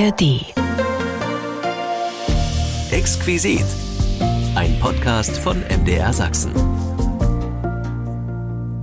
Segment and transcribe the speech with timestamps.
[0.00, 0.46] ARD.
[2.90, 3.66] Exquisit.
[4.54, 6.52] Ein Podcast von MDR Sachsen.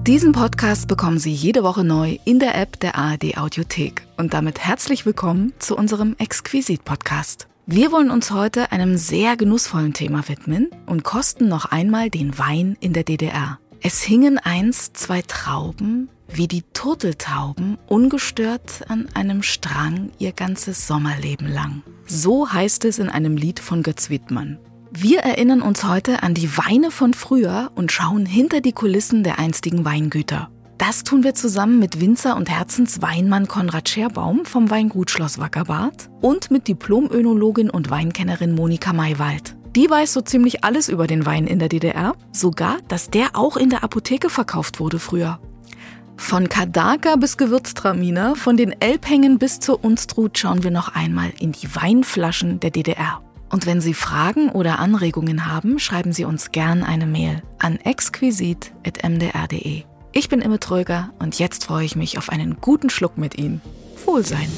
[0.03, 4.05] Diesen Podcast bekommen Sie jede Woche neu in der App der ARD Audiothek.
[4.17, 7.47] Und damit herzlich willkommen zu unserem Exquisit-Podcast.
[7.65, 12.77] Wir wollen uns heute einem sehr genussvollen Thema widmen und kosten noch einmal den Wein
[12.79, 13.57] in der DDR.
[13.81, 21.47] Es hingen einst zwei Trauben wie die Turteltauben ungestört an einem Strang ihr ganzes Sommerleben
[21.47, 21.83] lang.
[22.05, 24.57] So heißt es in einem Lied von Götz Wittmann.
[24.91, 29.37] Wir erinnern uns heute an die Weine von früher und schauen hinter die Kulissen der
[29.39, 30.49] einstigen Weingüter.
[30.77, 36.51] Das tun wir zusammen mit Winzer und Herzensweinmann Konrad Scherbaum vom Weingut Schloss Wackerbad und
[36.51, 39.55] mit Diplomönologin und Weinkennerin Monika Maywald.
[39.77, 43.57] Die weiß so ziemlich alles über den Wein in der DDR, sogar, dass der auch
[43.57, 45.39] in der Apotheke verkauft wurde früher.
[46.15, 51.51] Von Kadaka bis Gewürztraminer, von den Elbhängen bis zur Unstrut schauen wir noch einmal in
[51.51, 53.21] die Weinflaschen der DDR.
[53.51, 59.83] Und wenn Sie Fragen oder Anregungen haben, schreiben Sie uns gern eine Mail an exquisit.mdr.de.
[60.11, 63.61] Ich bin Imme Tröger und jetzt freue ich mich auf einen guten Schluck mit Ihnen.
[64.07, 64.49] Wohlsein!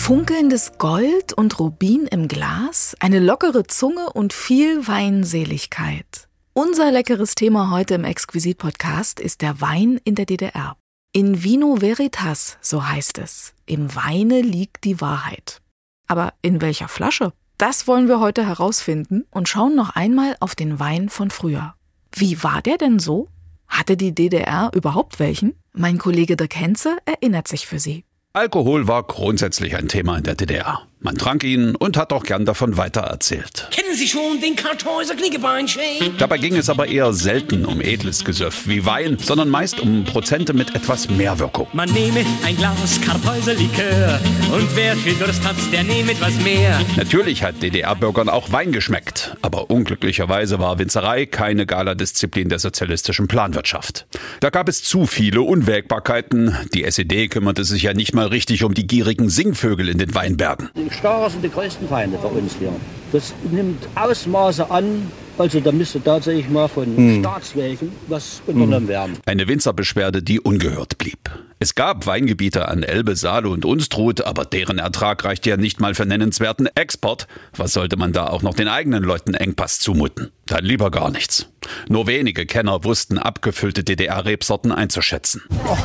[0.00, 6.26] Funkelndes Gold und Rubin im Glas, eine lockere Zunge und viel Weinseligkeit.
[6.54, 10.76] Unser leckeres Thema heute im Exquisit-Podcast ist der Wein in der DDR.
[11.12, 13.52] In Vino Veritas, so heißt es.
[13.66, 15.60] Im Weine liegt die Wahrheit.
[16.08, 17.32] Aber in welcher Flasche?
[17.58, 21.74] Das wollen wir heute herausfinden und schauen noch einmal auf den Wein von früher.
[22.10, 23.28] Wie war der denn so?
[23.68, 25.54] Hatte die DDR überhaupt welchen?
[25.72, 28.04] Mein Kollege Dirk Henze erinnert sich für Sie.
[28.32, 30.86] Alkohol war grundsätzlich ein Thema in der DDR.
[31.02, 33.68] Man trank ihn und hat auch gern davon weitererzählt.
[33.70, 35.82] Kennen Sie schon den Kartäuser Knickebeinchen?
[36.18, 40.52] Dabei ging es aber eher selten um edles Gesöff wie Wein, sondern meist um Prozente
[40.52, 41.68] mit etwas mehr Wirkung.
[41.72, 44.20] Man nehme ein Glas Kartäuser Likör
[44.52, 46.78] und wer viel Durst hat, der nehme etwas mehr.
[46.96, 54.06] Natürlich hat DDR-Bürgern auch Wein geschmeckt, aber unglücklicherweise war Winzerei keine Gala-Disziplin der sozialistischen Planwirtschaft.
[54.40, 56.54] Da gab es zu viele Unwägbarkeiten.
[56.74, 60.68] Die SED kümmerte sich ja nicht mal richtig um die gierigen Singvögel in den Weinbergen.
[60.90, 62.72] Die Staarer sind die größten Feinde für uns hier.
[63.12, 67.20] Das nimmt Ausmaße an, also da müsste tatsächlich mal von Hm.
[67.20, 69.18] Staatswegen was unternommen werden.
[69.26, 71.18] Eine Winzerbeschwerde, die ungehört blieb.
[71.62, 75.94] Es gab Weingebiete an Elbe, Saale und Unstrut, aber deren Ertrag reichte ja nicht mal
[75.94, 77.26] für nennenswerten Export.
[77.54, 80.30] Was sollte man da auch noch den eigenen Leuten Engpass zumuten?
[80.46, 81.48] Dann lieber gar nichts.
[81.86, 85.42] Nur wenige Kenner wussten abgefüllte DDR-Rebsorten einzuschätzen.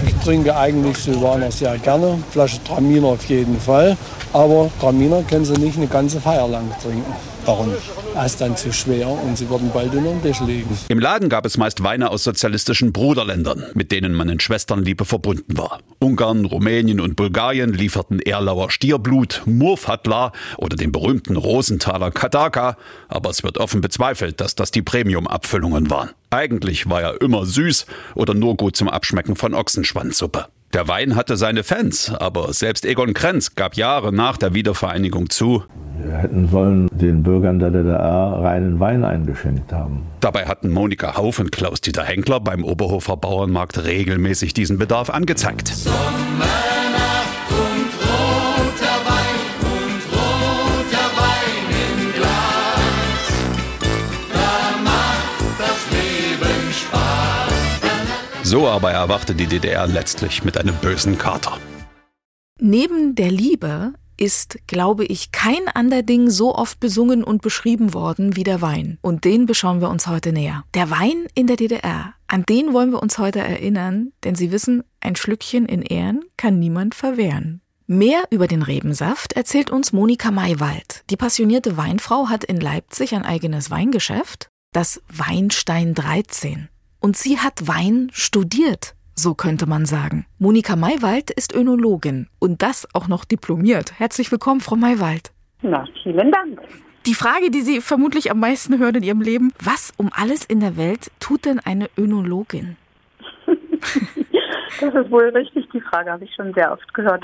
[0.07, 3.97] Ich trinke eigentlich Silvaner sehr gerne, Flasche Traminer auf jeden Fall.
[4.31, 7.13] Aber Traminer können Sie nicht eine ganze Feier lang trinken.
[7.45, 7.73] Warum?
[8.15, 10.77] Er ist dann zu schwer und Sie würden bald unter den Tisch liegen.
[10.87, 15.57] Im Laden gab es meist Weine aus sozialistischen Bruderländern, mit denen man in Schwesternliebe verbunden
[15.57, 15.64] war.
[15.99, 22.77] Ungarn, Rumänien und Bulgarien lieferten Erlauer Stierblut, Murfatla oder den berühmten Rosenthaler Kadaka,
[23.07, 26.11] aber es wird offen bezweifelt, dass das die Premium-Abfüllungen waren.
[26.29, 30.47] Eigentlich war er immer süß oder nur gut zum Abschmecken von Ochsenschwanzsuppe.
[30.75, 35.63] Der Wein hatte seine Fans, aber selbst Egon Krenz gab Jahre nach der Wiedervereinigung zu,
[36.03, 40.01] Wir hätten sollen den Bürgern der DDR reinen Wein eingeschenkt haben.
[40.19, 45.71] Dabei hatten Monika Hauf und Klaus-Dieter Henkler beim Oberhofer Bauernmarkt regelmäßig diesen Bedarf angezeigt.
[58.55, 61.59] So aber erwachte die DDR letztlich mit einem bösen Kater.
[62.57, 68.37] Neben der Liebe ist, glaube ich, kein ander Ding so oft besungen und beschrieben worden
[68.37, 68.97] wie der Wein.
[69.01, 70.63] Und den beschauen wir uns heute näher.
[70.73, 72.13] Der Wein in der DDR.
[72.27, 76.57] An den wollen wir uns heute erinnern, denn Sie wissen, ein Schlückchen in Ehren kann
[76.57, 77.59] niemand verwehren.
[77.87, 81.03] Mehr über den Rebensaft erzählt uns Monika Maywald.
[81.09, 86.69] Die passionierte Weinfrau hat in Leipzig ein eigenes Weingeschäft, das Weinstein 13.
[87.05, 90.25] Und sie hat Wein studiert, so könnte man sagen.
[90.39, 93.99] Monika Maywald ist Önologin und das auch noch diplomiert.
[93.99, 95.31] Herzlich willkommen, Frau Maywald.
[95.61, 96.59] Na, vielen Dank.
[97.05, 100.61] Die Frage, die Sie vermutlich am meisten hören in Ihrem Leben, was um alles in
[100.61, 102.75] der Welt tut denn eine Önologin?
[104.81, 105.69] Das ist wohl richtig.
[105.71, 107.23] Die Frage habe ich schon sehr oft gehört.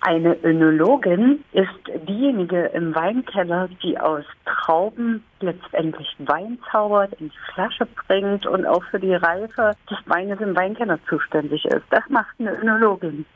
[0.00, 1.68] Eine Önologin ist
[2.08, 8.84] diejenige im Weinkeller, die aus Trauben letztendlich Wein zaubert, in die Flasche bringt und auch
[8.84, 11.84] für die Reife des Weines im Weinkeller zuständig ist.
[11.90, 13.26] Das macht eine Önologin.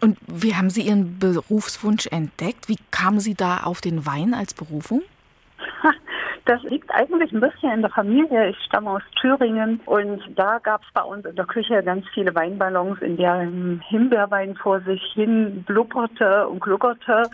[0.00, 2.68] Und wie haben Sie Ihren Berufswunsch entdeckt?
[2.68, 5.02] Wie kamen Sie da auf den Wein als Berufung?
[6.46, 8.50] Das liegt eigentlich ein bisschen in der Familie.
[8.50, 12.32] Ich stamme aus Thüringen und da gab es bei uns in der Küche ganz viele
[12.36, 17.28] Weinballons, in deren Himbeerwein vor sich hin blubberte und gluckerte.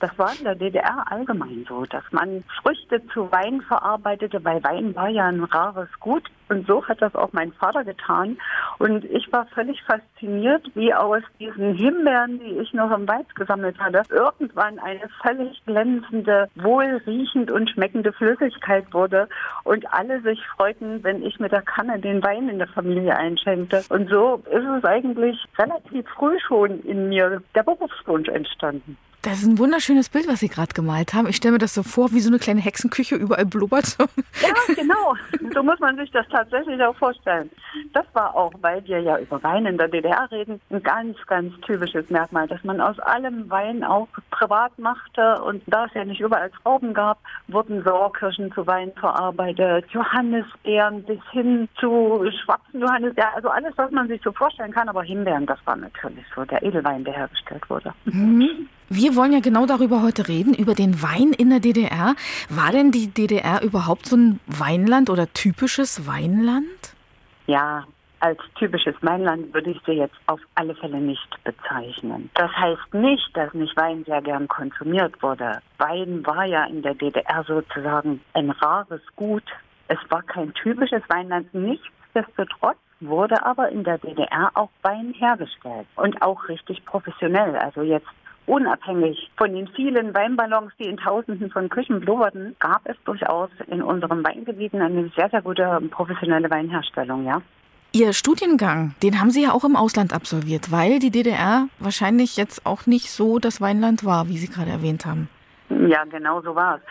[0.00, 4.96] Das war in der DDR allgemein so, dass man Früchte zu Wein verarbeitete, weil Wein
[4.96, 6.24] war ja ein rares Gut.
[6.48, 8.38] Und so hat das auch mein Vater getan.
[8.78, 13.78] Und ich war völlig fasziniert, wie aus diesen Himbeeren, die ich noch im Wald gesammelt
[13.78, 19.28] hatte, irgendwann eine völlig glänzende, wohlriechend und schmeckende Flüssigkeit wurde.
[19.64, 23.82] Und alle sich freuten, wenn ich mit der Kanne den Wein in der Familie einschenkte.
[23.88, 28.96] Und so ist es eigentlich relativ früh schon in mir der Berufswunsch entstanden.
[29.26, 31.26] Das ist ein wunderschönes Bild, was Sie gerade gemalt haben.
[31.26, 33.96] Ich stelle mir das so vor, wie so eine kleine Hexenküche, überall blubbert.
[34.42, 35.14] Ja, genau.
[35.54, 37.50] So muss man sich das tatsächlich auch vorstellen.
[37.94, 41.58] Das war auch, weil wir ja über Wein in der DDR reden, ein ganz, ganz
[41.62, 45.42] typisches Merkmal, dass man aus allem Wein auch privat machte.
[45.42, 47.18] Und da es ja nicht überall Trauben gab,
[47.48, 53.32] wurden Sauerkirschen zu Wein verarbeitet, Johannisbeeren bis hin zu schwarzen Johannisbeeren.
[53.34, 54.88] Also alles, was man sich so vorstellen kann.
[54.88, 57.92] Aber Himbeeren, das war natürlich so der Edelwein, der hergestellt wurde.
[58.04, 58.68] Mhm.
[58.88, 62.14] Wir wollen ja genau darüber heute reden, über den Wein in der DDR.
[62.48, 66.94] War denn die DDR überhaupt so ein Weinland oder typisches Weinland?
[67.48, 67.84] Ja,
[68.20, 72.30] als typisches Weinland würde ich sie jetzt auf alle Fälle nicht bezeichnen.
[72.34, 75.60] Das heißt nicht, dass nicht Wein sehr gern konsumiert wurde.
[75.78, 79.44] Wein war ja in der DDR sozusagen ein rares Gut.
[79.88, 81.52] Es war kein typisches Weinland.
[81.52, 87.56] Nichtsdestotrotz wurde aber in der DDR auch Wein hergestellt und auch richtig professionell.
[87.56, 88.08] Also jetzt
[88.46, 93.82] unabhängig von den vielen Weinballons, die in Tausenden von Küchen blubberten, gab es durchaus in
[93.82, 97.42] unseren Weingebieten eine sehr, sehr gute professionelle Weinherstellung, ja.
[97.92, 102.66] Ihr Studiengang, den haben Sie ja auch im Ausland absolviert, weil die DDR wahrscheinlich jetzt
[102.66, 105.28] auch nicht so das Weinland war, wie Sie gerade erwähnt haben.
[105.70, 106.82] Ja, genau so war es.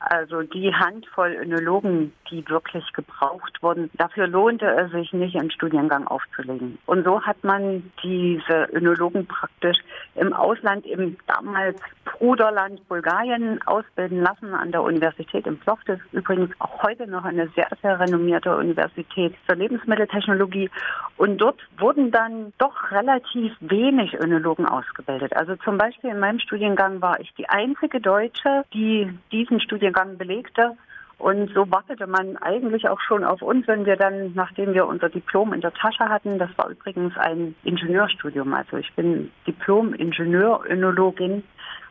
[0.00, 6.06] Also die Handvoll Önologen, die wirklich gebraucht wurden, dafür lohnte es sich nicht, einen Studiengang
[6.06, 6.78] aufzulegen.
[6.86, 9.76] Und so hat man diese Önologen praktisch
[10.14, 16.00] im Ausland, im damals Bruderland Bulgarien ausbilden lassen an der Universität in Plovdiv.
[16.12, 20.70] Übrigens auch heute noch eine sehr, sehr renommierte Universität für Lebensmitteltechnologie.
[21.18, 25.36] Und dort wurden dann doch relativ wenig Önologen ausgebildet.
[25.36, 30.16] Also zum Beispiel in meinem Studiengang war ich die einzige Deutsche, die diesen Studiengang Studiengang
[30.16, 30.76] belegte.
[31.18, 35.10] Und so wartete man eigentlich auch schon auf uns, wenn wir dann, nachdem wir unser
[35.10, 41.42] Diplom in der Tasche hatten, das war übrigens ein Ingenieurstudium, also ich bin Diplom-Ingenieur-Önologin,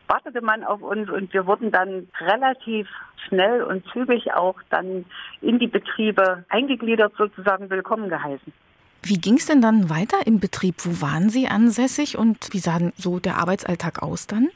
[0.08, 2.88] wartete man auf uns und wir wurden dann relativ
[3.28, 5.04] schnell und zügig auch dann
[5.40, 8.52] in die Betriebe eingegliedert, sozusagen willkommen geheißen.
[9.04, 10.74] Wie ging es denn dann weiter im Betrieb?
[10.78, 14.48] Wo waren Sie ansässig und wie sah so der Arbeitsalltag aus dann?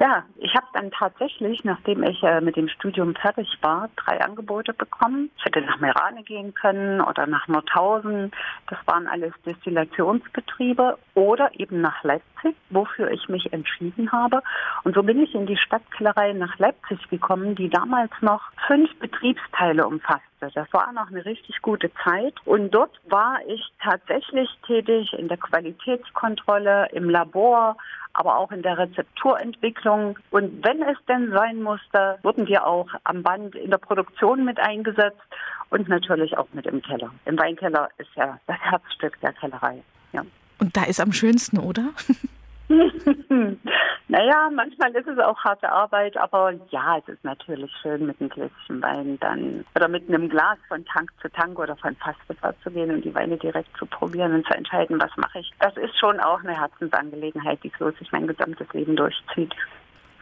[0.00, 4.72] Ja, ich habe dann tatsächlich, nachdem ich äh, mit dem Studium fertig war, drei Angebote
[4.72, 5.30] bekommen.
[5.36, 8.30] Ich hätte nach Merane gehen können oder nach Nordhausen.
[8.70, 14.42] Das waren alles Destillationsbetriebe oder eben nach Leipzig, wofür ich mich entschieden habe.
[14.84, 19.86] Und so bin ich in die Stadtkellerei nach Leipzig gekommen, die damals noch fünf Betriebsteile
[19.86, 20.29] umfasste.
[20.40, 22.34] Das war noch eine richtig gute Zeit.
[22.44, 27.76] Und dort war ich tatsächlich tätig in der Qualitätskontrolle, im Labor,
[28.14, 30.18] aber auch in der Rezepturentwicklung.
[30.30, 34.58] Und wenn es denn sein musste, wurden wir auch am Band in der Produktion mit
[34.58, 35.20] eingesetzt
[35.68, 37.10] und natürlich auch mit im Keller.
[37.26, 39.82] Im Weinkeller ist ja das Herzstück der Kellerei.
[40.12, 40.24] Ja.
[40.58, 41.90] Und da ist am schönsten, oder?
[44.08, 48.30] naja, manchmal ist es auch harte Arbeit, aber ja, es ist natürlich schön, mit einem
[48.30, 52.34] Gläschen Wein dann oder mit einem Glas von Tank zu Tank oder von Fass zu
[52.34, 55.50] Fass zu gehen und die Weine direkt zu probieren und zu entscheiden, was mache ich.
[55.58, 59.54] Das ist schon auch eine Herzensangelegenheit, die so sich mein gesamtes Leben durchzieht.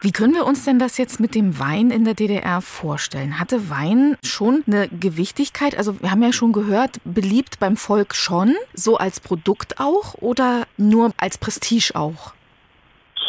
[0.01, 3.37] Wie können wir uns denn das jetzt mit dem Wein in der DDR vorstellen?
[3.37, 5.77] Hatte Wein schon eine Gewichtigkeit?
[5.77, 10.65] Also wir haben ja schon gehört, beliebt beim Volk schon, so als Produkt auch oder
[10.77, 12.33] nur als Prestige auch?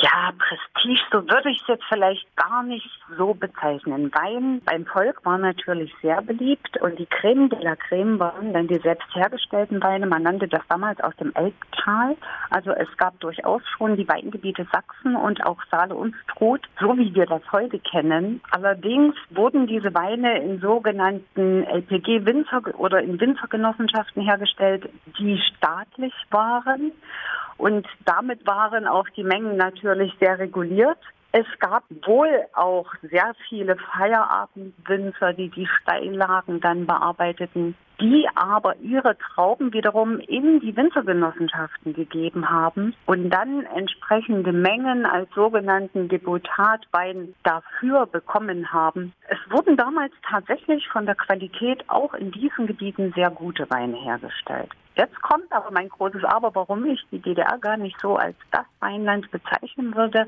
[0.03, 2.89] Ja, Prestige, so würde ich es jetzt vielleicht gar nicht
[3.19, 4.11] so bezeichnen.
[4.15, 8.67] Wein beim Volk war natürlich sehr beliebt und die Creme de la Creme waren dann
[8.67, 10.07] die selbst hergestellten Weine.
[10.07, 12.17] Man nannte das damals aus dem Elbtal.
[12.49, 17.15] Also es gab durchaus schon die Weingebiete Sachsen und auch Saale und Stroh, so wie
[17.15, 18.41] wir das heute kennen.
[18.53, 24.89] Allerdings wurden diese Weine in sogenannten LPG-Winzer oder in Winzergenossenschaften hergestellt,
[25.19, 26.93] die staatlich waren.
[27.57, 30.99] Und damit waren auch die Mengen natürlich sehr reguliert.
[31.33, 37.77] Es gab wohl auch sehr viele Feierabendwinzer, die die Steillagen dann bearbeiteten.
[38.01, 45.29] die aber ihre Trauben wiederum in die Winzergenossenschaften gegeben haben und dann entsprechende Mengen als
[45.35, 49.13] sogenannten Deputatwein dafür bekommen haben.
[49.29, 54.71] Es wurden damals tatsächlich von der Qualität auch in diesen Gebieten sehr gute Weine hergestellt.
[54.97, 58.67] Jetzt kommt aber mein großes Aber, warum ich die DDR gar nicht so als das
[58.81, 60.27] Weinland bezeichnen würde.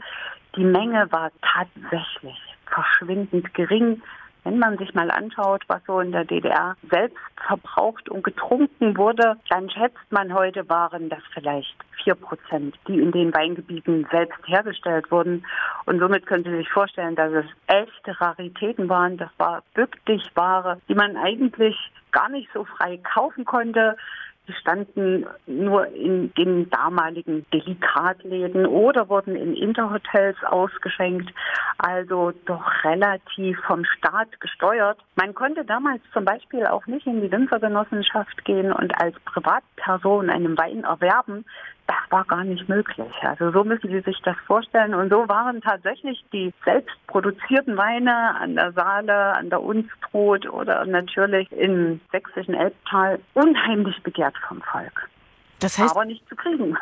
[0.57, 4.03] Die Menge war tatsächlich verschwindend gering.
[4.45, 9.37] Wenn man sich mal anschaut, was so in der DDR selbst verbraucht und getrunken wurde,
[9.49, 15.11] dann schätzt man heute waren das vielleicht vier Prozent, die in den Weingebieten selbst hergestellt
[15.13, 15.47] wurden.
[15.87, 19.17] Und somit können Sie sich vorstellen, dass es echte Raritäten waren.
[19.17, 21.77] Das war wirklich Ware, die man eigentlich
[22.11, 23.97] gar nicht so frei kaufen konnte.
[24.49, 31.33] Die standen nur in den damaligen Delikatläden oder wurden in Interhotels ausgeschenkt,
[31.79, 34.99] also doch relativ vom Staat gesteuert.
[35.15, 40.59] Man konnte damals zum Beispiel auch nicht in die Winzergenossenschaft gehen und als Privatperson einen
[40.59, 41.45] Wein erwerben,
[41.87, 43.13] das war gar nicht möglich.
[43.23, 44.95] Also so müssen Sie sich das vorstellen.
[44.95, 50.85] Und so waren tatsächlich die selbst produzierten Weine an der Saale, an der Unstrut oder
[50.87, 55.09] natürlich im sächsischen Elbtal unheimlich begehrt vom Volk.
[55.63, 56.77] Das heißt, aber nicht zu kriegen.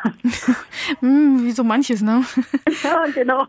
[1.01, 2.25] hm, wie so manches, ne?
[2.83, 3.45] ja, genau.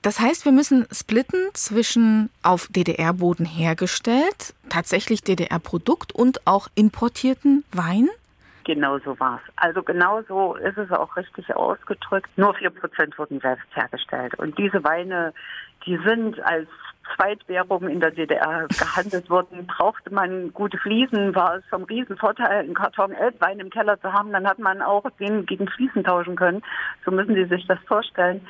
[0.00, 8.08] Das heißt, wir müssen splitten zwischen auf DDR-Boden hergestellt, tatsächlich DDR-Produkt und auch importierten Wein?
[8.70, 9.52] Genau so war es.
[9.56, 12.30] Also genau so ist es auch richtig ausgedrückt.
[12.36, 14.38] Nur vier Prozent wurden selbst hergestellt.
[14.38, 15.34] Und diese Weine,
[15.84, 16.68] die sind als
[17.16, 19.66] Zweitwährung in der DDR gehandelt worden.
[19.66, 24.30] Brauchte man gute Fliesen, war es vom Riesenvorteil, einen Karton Elbwein im Keller zu haben.
[24.30, 26.62] Dann hat man auch den gegen Fliesen tauschen können.
[27.04, 28.46] So müssen Sie sich das vorstellen.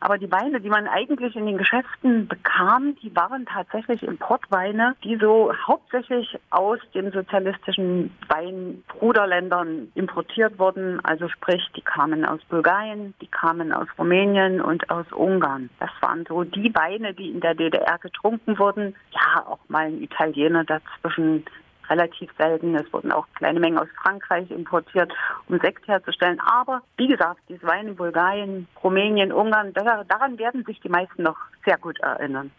[0.00, 5.16] Aber die Weine, die man eigentlich in den Geschäften bekam, die waren tatsächlich Importweine, die
[5.16, 11.04] so hauptsächlich aus den sozialistischen Weinbruderländern importiert wurden.
[11.04, 15.68] Also sprich, die kamen aus Bulgarien, die kamen aus Rumänien und aus Ungarn.
[15.78, 18.96] Das waren so die Weine, die in der DDR getrunken wurden.
[19.10, 21.44] Ja, auch mal ein Italiener dazwischen
[21.90, 22.74] relativ selten.
[22.76, 25.12] Es wurden auch kleine Mengen aus Frankreich importiert,
[25.48, 26.40] um Sekt herzustellen.
[26.40, 31.36] Aber wie gesagt, diese Weine in Bulgarien, Rumänien, Ungarn, daran werden sich die meisten noch
[31.64, 32.50] sehr gut erinnern.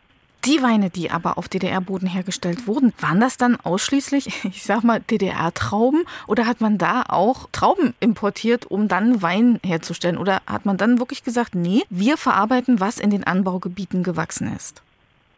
[0.43, 4.99] Die Weine, die aber auf DDR-Boden hergestellt wurden, waren das dann ausschließlich, ich sag mal,
[4.99, 10.17] DDR-Trauben oder hat man da auch Trauben importiert, um dann Wein herzustellen?
[10.17, 14.81] Oder hat man dann wirklich gesagt, nee, wir verarbeiten, was in den Anbaugebieten gewachsen ist?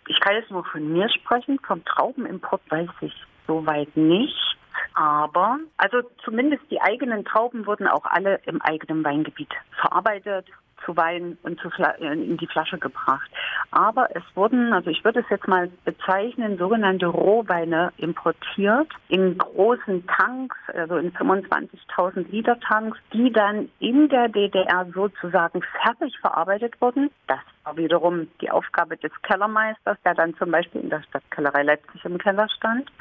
[0.07, 3.13] Ich kann jetzt nur von mir sprechen, vom Traubenimport weiß ich
[3.47, 4.57] soweit nicht.
[4.95, 10.45] Aber, also zumindest die eigenen Trauben wurden auch alle im eigenen Weingebiet verarbeitet,
[10.85, 13.29] zu Wein und zu äh, in die Flasche gebracht.
[13.71, 20.05] Aber es wurden, also ich würde es jetzt mal bezeichnen, sogenannte Rohweine importiert in großen
[20.07, 27.09] Tanks, also in 25.000 Liter Tanks, die dann in der DDR sozusagen fertig verarbeitet wurden.
[27.27, 27.39] Das
[27.75, 32.47] wiederum die Aufgabe des Kellermeisters, der dann zum Beispiel in der Stadtkellerei Leipzig im Keller
[32.49, 32.91] stand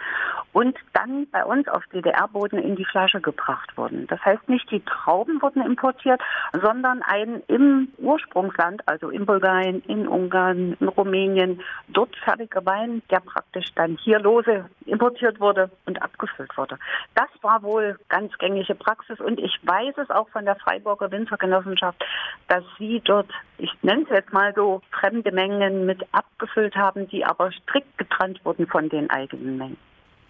[0.52, 4.07] und dann bei uns auf DDR-Boden in die Flasche gebracht wurden.
[4.07, 6.21] Das heißt, nicht die Trauben wurden importiert,
[6.52, 13.21] sondern ein im Ursprungsland, also in Bulgarien, in Ungarn, in Rumänien, dort fertiger Wein, der
[13.21, 16.78] praktisch dann hier lose importiert wurde und abgefüllt wurde.
[17.14, 22.04] Das war wohl ganz gängige Praxis und ich weiß es auch von der Freiburger Winzergenossenschaft,
[22.49, 27.25] dass sie dort, ich nenne es jetzt mal so, fremde Mengen mit abgefüllt haben, die
[27.25, 29.76] aber strikt getrennt wurden von den eigenen Mengen.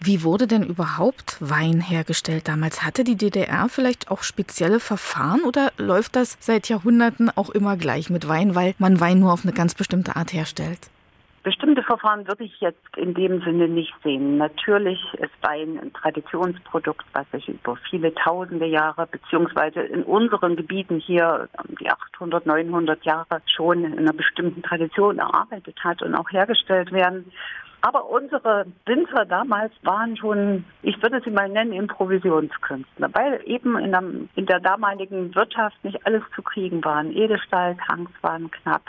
[0.05, 2.83] Wie wurde denn überhaupt Wein hergestellt damals?
[2.83, 8.11] Hatte die DDR vielleicht auch spezielle Verfahren oder läuft das seit Jahrhunderten auch immer gleich
[8.11, 10.91] mit Wein, weil man Wein nur auf eine ganz bestimmte Art herstellt?
[11.43, 14.39] Bestimmte Verfahren würde ich jetzt in dem Sinne nicht sehen.
[14.39, 21.01] Natürlich ist Wein ein Traditionsprodukt, was sich über viele tausende Jahre, beziehungsweise in unseren Gebieten
[21.01, 21.49] hier
[21.81, 27.33] die 800, 900 Jahre schon in einer bestimmten Tradition erarbeitet hat und auch hergestellt werden.
[27.83, 33.91] Aber unsere Winzer damals waren schon, ich würde sie mal nennen, Improvisionskünstler, weil eben in
[33.91, 34.03] der,
[34.37, 37.11] in der damaligen Wirtschaft nicht alles zu kriegen waren.
[37.11, 38.83] Edelstahltanks waren knapp,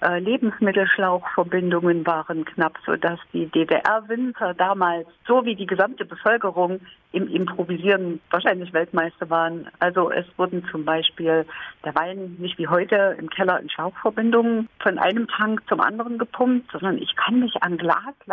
[0.00, 6.80] äh, Lebensmittelschlauchverbindungen waren knapp, sodass die DDR-Winzer damals, so wie die gesamte Bevölkerung,
[7.16, 9.68] im Improvisieren wahrscheinlich Weltmeister waren.
[9.78, 11.46] Also es wurden zum Beispiel
[11.84, 16.70] der Wein nicht wie heute im Keller in Schlauchverbindungen von einem Tank zum anderen gepumpt,
[16.72, 17.78] sondern ich kann mich an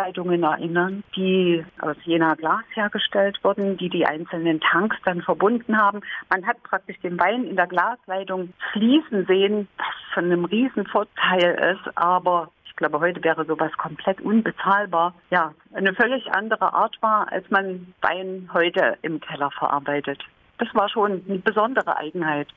[0.04, 6.00] Glasleitungen erinnern, die aus jener Glas hergestellt wurden, die die einzelnen Tanks dann verbunden haben.
[6.30, 11.96] Man hat praktisch den Wein in der Glasleitung fließen sehen, was von einem Riesenvorteil ist,
[11.96, 15.14] aber Ich glaube, heute wäre sowas komplett unbezahlbar.
[15.30, 20.20] Ja, eine völlig andere Art war, als man Wein heute im Keller verarbeitet.
[20.58, 22.48] Das war schon eine besondere Eigenheit.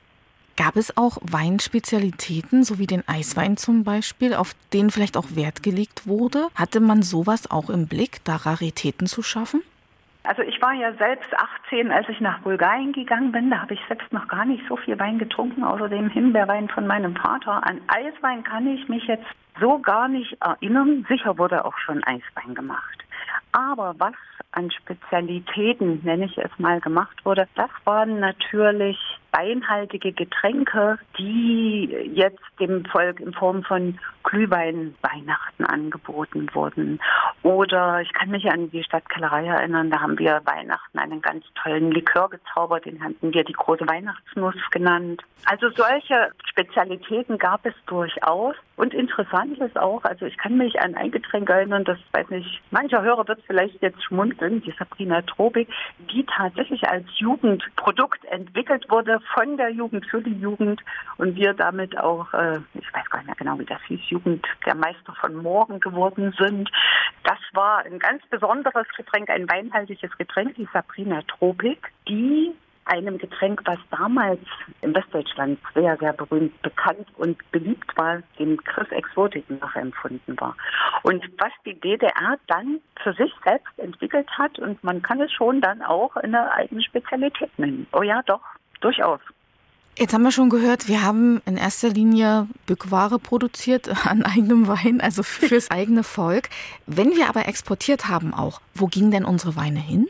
[0.58, 5.62] Gab es auch Weinspezialitäten, so wie den Eiswein zum Beispiel, auf den vielleicht auch Wert
[5.62, 6.48] gelegt wurde?
[6.56, 9.62] Hatte man sowas auch im Blick, da Raritäten zu schaffen?
[10.24, 13.50] Also ich war ja selbst 18, als ich nach Bulgarien gegangen bin.
[13.50, 16.88] Da habe ich selbst noch gar nicht so viel Wein getrunken, außer dem Himbeerwein von
[16.88, 17.64] meinem Vater.
[17.64, 19.28] An Eiswein kann ich mich jetzt
[19.60, 21.06] so gar nicht erinnern.
[21.08, 23.04] Sicher wurde auch schon Eiswein gemacht.
[23.52, 24.14] Aber was
[24.52, 28.98] an Spezialitäten, nenne ich es mal, gemacht wurde, das waren natürlich
[29.32, 36.98] weinhaltige Getränke, die jetzt dem Volk in Form von Glühwein Weihnachten angeboten wurden.
[37.42, 41.92] Oder ich kann mich an die Stadtkellerei erinnern, da haben wir Weihnachten einen ganz tollen
[41.92, 45.22] Likör gezaubert, den hatten wir die große Weihnachtsnuss genannt.
[45.44, 48.56] Also solche Spezialitäten gab es durchaus.
[48.78, 52.62] Und interessant ist auch, also ich kann mich an ein Getränk erinnern, das weiß nicht,
[52.70, 55.68] mancher Hörer wird vielleicht jetzt schmunzeln, die Sabrina Tropik,
[55.98, 60.80] die tatsächlich als Jugendprodukt entwickelt wurde von der Jugend für die Jugend
[61.16, 64.46] und wir damit auch, äh, ich weiß gar nicht mehr genau, wie das hieß, Jugend
[64.64, 66.70] der Meister von morgen geworden sind.
[67.24, 72.54] Das war ein ganz besonderes Getränk, ein weinhaltiges Getränk, die Sabrina Tropik, die
[72.88, 74.40] einem Getränk, was damals
[74.80, 80.56] in Westdeutschland sehr, sehr berühmt, bekannt und beliebt war, dem Chris Exotik nachempfunden war.
[81.02, 85.60] Und was die DDR dann für sich selbst entwickelt hat und man kann es schon
[85.60, 87.86] dann auch in eine eigene Spezialität nennen.
[87.92, 88.42] Oh ja, doch,
[88.80, 89.20] durchaus.
[89.98, 95.00] Jetzt haben wir schon gehört, wir haben in erster Linie Bückware produziert an eigenem Wein,
[95.00, 96.50] also fürs eigene Volk.
[96.86, 100.06] Wenn wir aber exportiert haben auch, wo gingen denn unsere Weine hin?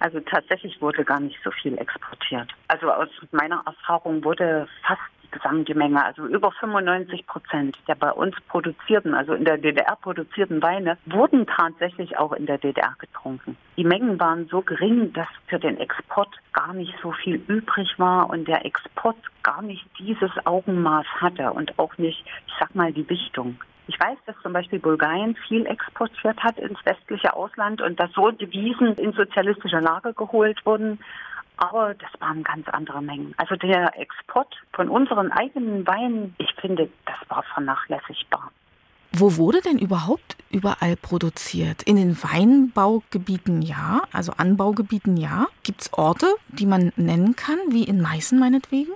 [0.00, 2.48] Also tatsächlich wurde gar nicht so viel exportiert.
[2.68, 8.10] Also aus meiner Erfahrung wurde fast die gesamte Menge, also über 95 Prozent der bei
[8.10, 13.56] uns produzierten, also in der DDR produzierten Weine, wurden tatsächlich auch in der DDR getrunken.
[13.76, 18.30] Die Mengen waren so gering, dass für den Export gar nicht so viel übrig war
[18.30, 23.08] und der Export gar nicht dieses Augenmaß hatte und auch nicht, ich sag mal, die
[23.08, 23.58] Wichtung.
[23.90, 28.30] Ich weiß, dass zum Beispiel Bulgarien viel exportiert hat ins westliche Ausland und dass so
[28.30, 31.00] Devisen in sozialistische Lager geholt wurden.
[31.56, 33.34] Aber das waren ganz andere Mengen.
[33.36, 38.52] Also der Export von unseren eigenen Weinen, ich finde, das war vernachlässigbar.
[39.10, 41.82] Wo wurde denn überhaupt überall produziert?
[41.82, 45.48] In den Weinbaugebieten ja, also Anbaugebieten ja.
[45.64, 48.92] Gibt es Orte, die man nennen kann, wie in Meißen meinetwegen?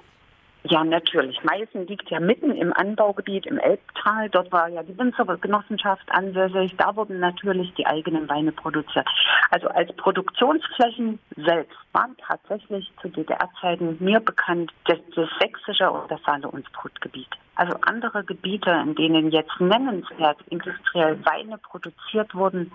[0.67, 1.45] Ja, natürlich.
[1.45, 4.31] Meißen liegt ja mitten im Anbaugebiet im Elbtal.
[4.31, 6.75] Dort war ja die Winzergenossenschaft ansässig.
[6.79, 9.07] Da wurden natürlich die eigenen Weine produziert.
[9.51, 16.23] Also als Produktionsflächen selbst waren tatsächlich zu DDR-Zeiten mir bekannt das, das sächsische und das
[16.23, 17.29] Saale-Unstrut-Gebiet.
[17.57, 22.73] Also andere Gebiete, in denen jetzt nennenswert industriell Weine produziert wurden,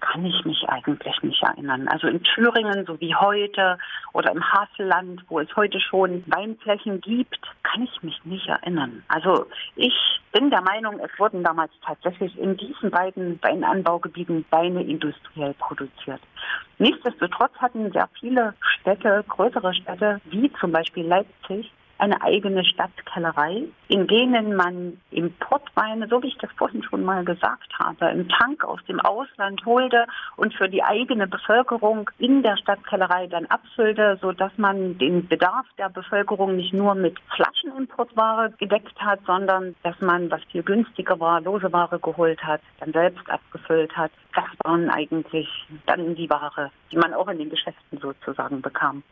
[0.00, 1.86] kann ich mich eigentlich nicht erinnern.
[1.88, 3.78] Also in Thüringen, so wie heute,
[4.12, 9.02] oder im Havelland, wo es heute schon Weinflächen gibt, kann ich mich nicht erinnern.
[9.08, 9.94] Also ich
[10.32, 16.20] bin der Meinung, es wurden damals tatsächlich in diesen beiden Weinanbaugebieten Weine industriell produziert.
[16.78, 24.06] Nichtsdestotrotz hatten sehr viele Städte, größere Städte, wie zum Beispiel Leipzig, eine eigene Stadtkellerei, in
[24.06, 28.80] denen man Importweine, so wie ich das vorhin schon mal gesagt habe, im Tank aus
[28.88, 34.96] dem Ausland holte und für die eigene Bevölkerung in der Stadtkellerei dann abfüllte, sodass man
[34.98, 40.62] den Bedarf der Bevölkerung nicht nur mit Flaschenimportware gedeckt hat, sondern dass man, was viel
[40.62, 44.12] günstiger war, lose Ware geholt hat, dann selbst abgefüllt hat.
[44.34, 45.48] Das waren eigentlich
[45.86, 49.02] dann die Ware, die man auch in den Geschäften sozusagen bekam.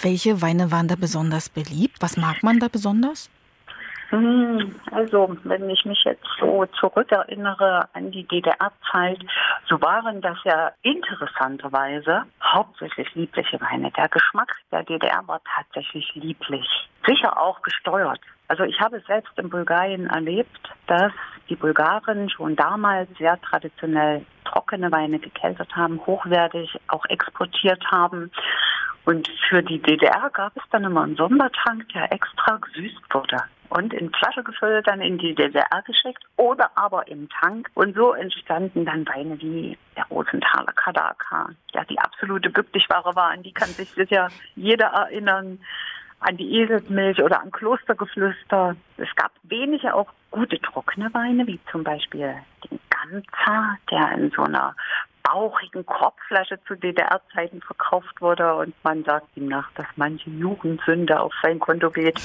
[0.00, 1.96] Welche Weine waren da besonders beliebt?
[2.00, 3.30] Was mag man da besonders?
[4.10, 9.18] Hm, also, wenn ich mich jetzt so zurückerinnere an die DDR-Zeit,
[9.68, 13.90] so waren das ja interessanterweise hauptsächlich liebliche Weine.
[13.92, 16.66] Der Geschmack der DDR war tatsächlich lieblich.
[17.06, 18.20] Sicher auch gesteuert.
[18.48, 21.12] Also ich habe selbst in Bulgarien erlebt, dass
[21.48, 28.30] die Bulgaren schon damals sehr traditionell trockene Weine gekeltert haben, hochwertig auch exportiert haben.
[29.04, 33.92] Und für die DDR gab es dann immer einen Sondertank, der extra gesüßt wurde und
[33.92, 37.68] in Flasche gefüllt, dann in die DDR geschickt oder aber im Tank.
[37.74, 43.42] Und so entstanden dann Weine wie der Rosenthaler Kadaka, der die absolute Bücklichware war, an
[43.42, 45.58] die kann sich sicher jeder erinnern
[46.20, 48.76] an die Eselsmilch oder an Klostergeflüster.
[48.96, 52.34] Es gab wenige auch gute trockene Weine, wie zum Beispiel
[52.68, 54.74] den Ganzer, der in so einer
[55.22, 61.32] bauchigen Korbflasche zu DDR-Zeiten verkauft wurde und man sagt ihm nach, dass manche Jugendsünde auf
[61.40, 62.20] sein Konto geht.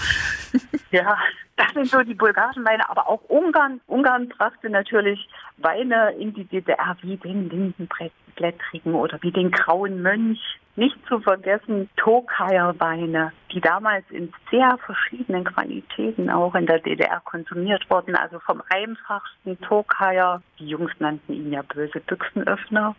[0.91, 1.17] ja,
[1.55, 3.79] das sind so die bulgarischen Weine, aber auch Ungarn.
[3.87, 10.59] Ungarn brachte natürlich Weine in die DDR wie den Lindenblättrigen oder wie den Grauen Mönch
[10.79, 17.21] nicht zu vergessen Tokayer Weine, die damals in sehr verschiedenen Qualitäten auch in der DDR
[17.25, 17.98] konsumiert wurden.
[18.15, 22.95] Also vom einfachsten Tokayer, die Jungs nannten ihn ja böse Büchsenöffner,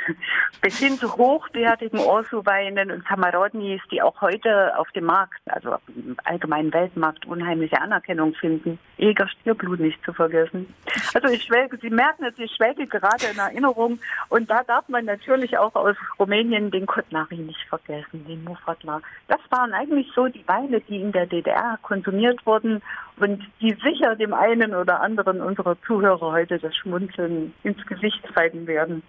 [0.60, 6.16] bis hin zu hochwertigen Orsu-Weinen und Samarodnis, die auch heute auf dem Markt, also im
[6.24, 8.78] allgemeinen Weltmarkt, unheimliche Anerkennung finden.
[8.98, 10.72] Eger Stierblut nicht zu vergessen.
[11.14, 15.04] Also ich schwelge, Sie merken es, ich schwelge gerade in Erinnerung und da darf man
[15.04, 19.00] natürlich auch aus Rumänien den Larry nicht vergessen, den Mufatla.
[19.28, 22.82] Das waren eigentlich so die Weine, die in der DDR konsumiert wurden
[23.18, 28.66] und die sicher dem einen oder anderen unserer Zuhörer heute das Schmunzeln ins Gesicht zeigen
[28.66, 29.02] werden.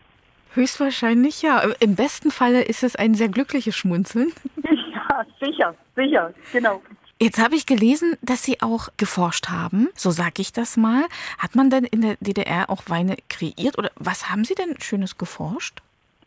[0.54, 1.62] Höchstwahrscheinlich ja.
[1.80, 4.32] Im besten Falle ist es ein sehr glückliches Schmunzeln.
[5.10, 6.82] Ja, sicher, sicher, genau.
[7.20, 11.06] Jetzt habe ich gelesen, dass Sie auch geforscht haben, so sage ich das mal.
[11.40, 15.18] Hat man denn in der DDR auch Weine kreiert oder was haben Sie denn Schönes
[15.18, 15.82] geforscht?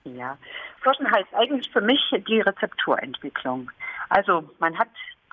[0.04, 0.36] Ja,
[0.82, 3.70] Forschen heißt eigentlich für mich die Rezepturentwicklung.
[4.08, 4.88] Also man hat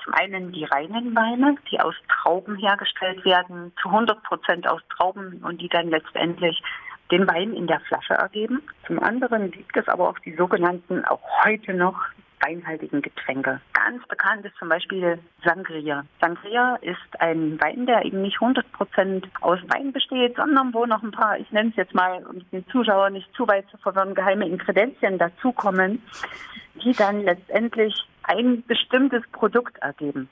[0.08, 5.41] zum einen die reinen Weine, die aus Trauben hergestellt werden, zu 100 Prozent aus Trauben
[5.43, 6.62] und die dann letztendlich
[7.12, 8.62] den Wein in der Flasche ergeben.
[8.86, 11.98] Zum anderen gibt es aber auch die sogenannten, auch heute noch
[12.41, 13.60] weinhaltigen Getränke.
[13.74, 16.06] Ganz bekannt ist zum Beispiel Sangria.
[16.22, 21.02] Sangria ist ein Wein, der eben nicht 100 Prozent aus Wein besteht, sondern wo noch
[21.04, 24.15] ein paar, ich nenne es jetzt mal, um den Zuschauer nicht zu weit zu verwirren,
[24.15, 26.02] geheime Ingredienzien dazukommen,
[26.84, 30.29] die dann letztendlich ein bestimmtes Produkt ergeben.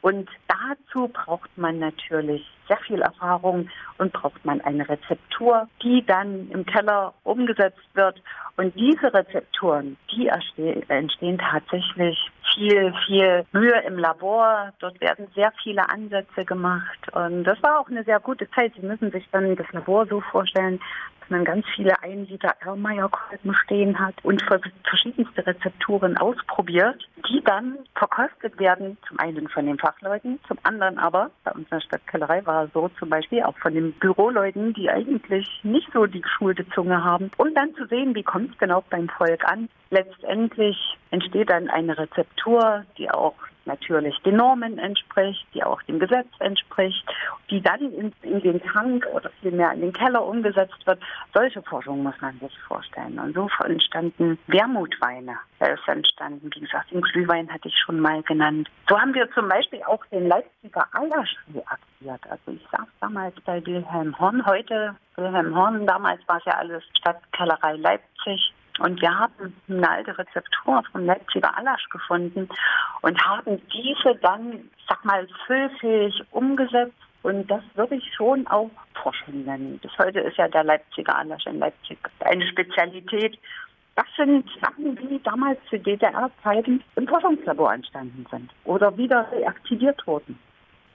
[0.00, 6.48] Und dazu braucht man natürlich sehr viel Erfahrung und braucht man eine Rezeptur, die dann
[6.50, 8.20] im Keller umgesetzt wird.
[8.56, 12.18] Und diese Rezepturen, die entstehen tatsächlich
[12.54, 14.72] viel, viel Mühe im Labor.
[14.78, 16.98] Dort werden sehr viele Ansätze gemacht.
[17.12, 18.72] Und das war auch eine sehr gute Zeit.
[18.74, 20.80] Sie müssen sich dann das Labor so vorstellen,
[21.20, 24.42] dass man ganz viele 1 Liter Erlmeyer-Kolben stehen hat und
[24.84, 31.30] verschiedenste Rezepturen ausprobiert, die dann verkostet werden, zum einen von den Fachleuten, zum anderen aber,
[31.44, 35.88] bei unserer Stadtkellerei war es so zum Beispiel auch von den Büroleuten, die eigentlich nicht
[35.92, 39.44] so die geschulte Zunge haben, um dann zu sehen, wie kommt es genau beim Volk
[39.44, 39.68] an.
[39.90, 40.76] Letztendlich
[41.10, 43.34] entsteht dann eine Rezeptur, die auch
[43.66, 47.04] natürlich den Normen entspricht, die auch dem Gesetz entspricht,
[47.50, 51.00] die dann in, in, den Tank oder vielmehr in den Keller umgesetzt wird.
[51.34, 53.18] Solche Forschung muss man sich vorstellen.
[53.18, 55.36] Und so entstanden Wermutweine.
[55.58, 58.68] Er ist entstanden, wie gesagt, den Glühwein hatte ich schon mal genannt.
[58.88, 62.20] So haben wir zum Beispiel auch den Leipziger Eiersch reaktiviert.
[62.28, 66.82] Also ich saß damals bei Wilhelm Horn, heute Wilhelm Horn, damals war es ja alles
[66.98, 68.52] Stadtkellerei Leipzig.
[68.78, 72.48] Und wir haben eine alte Rezeptur vom Leipziger Allasch gefunden
[73.02, 76.94] und haben diese dann, sag mal, füllfähig umgesetzt.
[77.22, 79.78] Und das würde ich schon auch Forschung nennen.
[79.78, 83.38] Bis heute ist ja der Leipziger Allasch in Leipzig eine Spezialität.
[83.94, 90.38] Das sind Sachen, die damals zu DDR-Zeiten im Forschungslabor entstanden sind oder wieder reaktiviert wurden.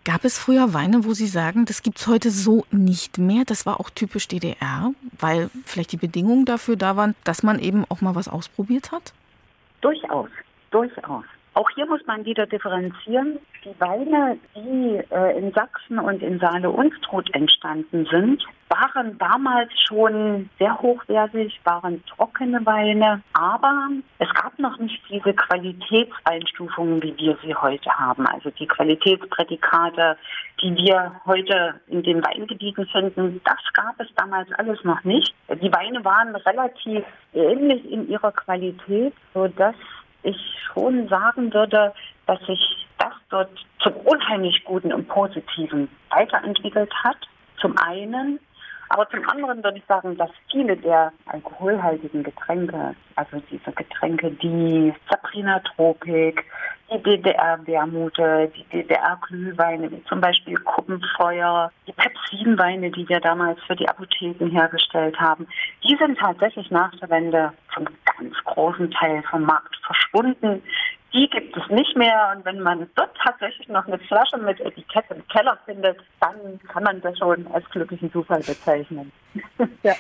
[0.08, 3.44] Gab es früher Weine, wo Sie sagen, das gibt es heute so nicht mehr?
[3.44, 7.84] Das war auch typisch DDR, weil vielleicht die Bedingungen dafür da waren, dass man eben
[7.90, 9.12] auch mal was ausprobiert hat?
[9.82, 10.30] Durchaus,
[10.72, 11.26] durchaus.
[11.58, 13.40] Auch hier muss man wieder differenzieren.
[13.66, 20.80] Die Weine, die äh, in Sachsen und in Saale-Unstrut entstanden sind, waren damals schon sehr
[20.80, 23.90] hochwertig, waren trockene Weine, aber
[24.20, 28.28] es gab noch nicht diese Qualitätseinstufungen, wie wir sie heute haben.
[28.28, 30.16] Also die Qualitätsprädikate,
[30.62, 35.34] die wir heute in den Weingebieten finden, das gab es damals alles noch nicht.
[35.50, 39.74] Die Weine waren relativ ähnlich in ihrer Qualität, sodass
[40.28, 40.38] ich
[40.74, 41.94] schon sagen würde,
[42.26, 47.18] dass sich das dort zum unheimlich Guten und Positiven weiterentwickelt hat.
[47.60, 48.40] Zum einen,
[48.90, 54.94] aber zum anderen würde ich sagen, dass viele der alkoholhaltigen Getränke, also diese Getränke, die
[55.10, 56.46] Sabrina Tropik,
[56.92, 63.90] die DDR-Wermute, die DDR-Glühweine, wie zum Beispiel Kuppenfeuer, die Pepsinweine, die wir damals für die
[63.90, 65.48] Apotheken hergestellt haben,
[65.84, 67.88] die sind tatsächlich nach der Wende zum
[68.18, 70.62] ganz großen Teil vom Markt verschwunden.
[71.14, 75.06] Die gibt es nicht mehr und wenn man dort tatsächlich noch eine Flasche mit Etikett
[75.10, 79.12] im Keller findet, dann kann man das schon als glücklichen Zufall bezeichnen.
[79.84, 79.94] ja.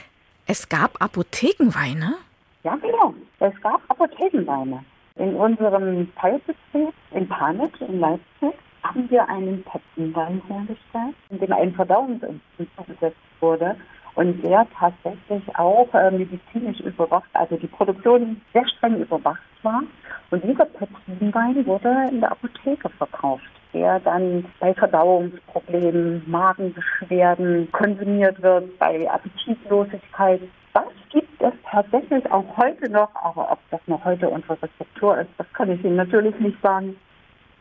[0.45, 2.15] Es gab Apothekenweine?
[2.63, 3.13] Ja, genau.
[3.39, 4.83] Es gab Apothekenweine.
[5.15, 11.73] In unserem Teilbetrieb in Panik in Leipzig haben wir einen Pepsinwein hergestellt, in dem ein
[11.73, 13.75] Verdauungsenzym zugesetzt wurde.
[14.17, 19.83] Und der tatsächlich auch äh, medizinisch überwacht, also die Produktion sehr streng überwacht war.
[20.31, 28.77] Und dieser Pepsinwein wurde in der Apotheke verkauft, der dann bei Verdauungsproblemen, Magenbeschwerden konsumiert wird,
[28.79, 30.41] bei Appetitlosigkeit.
[30.73, 35.29] Das gibt es tatsächlich auch heute noch, aber ob das noch heute unsere Rezeptur ist,
[35.37, 36.95] das kann ich Ihnen natürlich nicht sagen.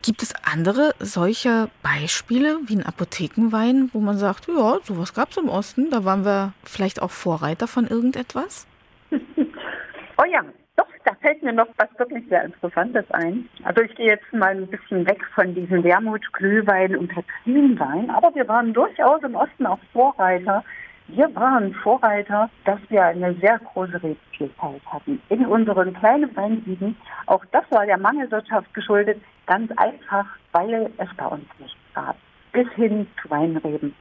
[0.07, 5.37] Gibt es andere solche Beispiele wie ein Apothekenwein, wo man sagt, ja, sowas gab es
[5.37, 8.69] im Osten, da waren wir vielleicht auch Vorreiter von irgendetwas?
[9.11, 10.45] oh ja,
[10.77, 13.49] doch, da fällt mir noch was wirklich sehr Interessantes ein.
[13.65, 18.33] Also ich gehe jetzt mal ein bisschen weg von diesem Wermut, Glühwein und Textilwein, aber
[18.37, 20.63] wir waren durchaus im Osten auch Vorreiter
[21.09, 26.97] wir waren Vorreiter, dass wir eine sehr große Rebvielfalt hatten in unseren kleinen Weingebieten.
[27.27, 32.17] Auch das war der Mangelwirtschaft geschuldet, ganz einfach, weil es bei uns nichts gab.
[32.53, 33.95] Bis hin zu Weinreben.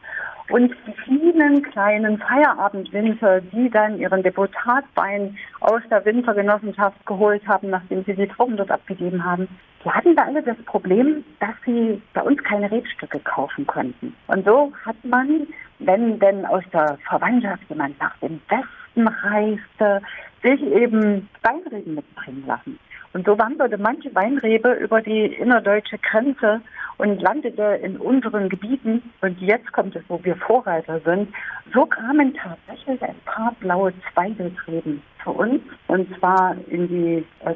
[0.49, 8.03] Und die vielen kleinen Feierabendwinter, die dann ihren Deputatwein aus der Wintergenossenschaft geholt haben, nachdem
[8.05, 9.47] sie die Trauben dort abgegeben haben,
[9.83, 14.15] die hatten da alle das Problem, dass sie bei uns keine Rebstücke kaufen konnten.
[14.27, 15.47] Und so hat man
[15.79, 20.01] wenn denn aus der Verwandtschaft jemand nach dem Westen reiste,
[20.41, 22.79] sich eben Weinreben mitbringen lassen.
[23.15, 26.59] Und so wanderte manche Weinrebe über die innerdeutsche Grenze
[26.97, 29.01] und landete in unseren Gebieten.
[29.21, 31.33] Und jetzt kommt es, wo wir Vorreiter sind.
[31.73, 35.61] So kamen tatsächlich ein paar blaue Zweigelreben für uns.
[35.87, 37.55] Und zwar in die äh,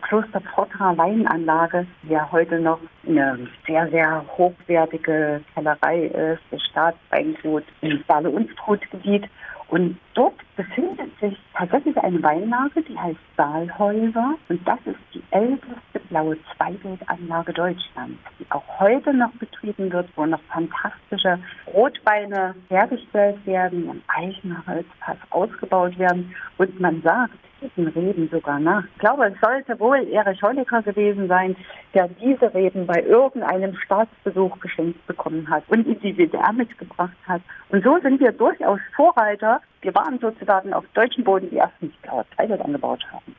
[0.97, 9.25] Weinanlage, die ja heute noch eine sehr, sehr hochwertige Kellerei ist, das Staatsweingut im Saale-Unstrut-Gebiet.
[9.67, 14.35] Und dort befindet sich tatsächlich eine Weinlage, die heißt Saalhäuser.
[14.49, 20.25] Und das ist die älteste blaue Zweigildanlage Deutschlands, die auch heute noch betrieben wird, wo
[20.25, 21.39] noch fantastische
[21.73, 26.35] Rotweine hergestellt werden, im Eichenholzfass ausgebaut werden.
[26.57, 28.83] Und man sagt, diesen Reben sogar nach.
[28.93, 31.55] Ich glaube, es sollte wohl Erich Honecker gewesen sein,
[31.93, 37.41] der diese Reben bei irgendeinem Staatsbesuch geschenkt bekommen hat und in die DDR mitgebracht hat.
[37.69, 39.61] Und so sind wir durchaus Vorreiter.
[39.81, 43.35] Wir waren sozusagen auf deutschem Boden die ersten, die Teile angebaut haben.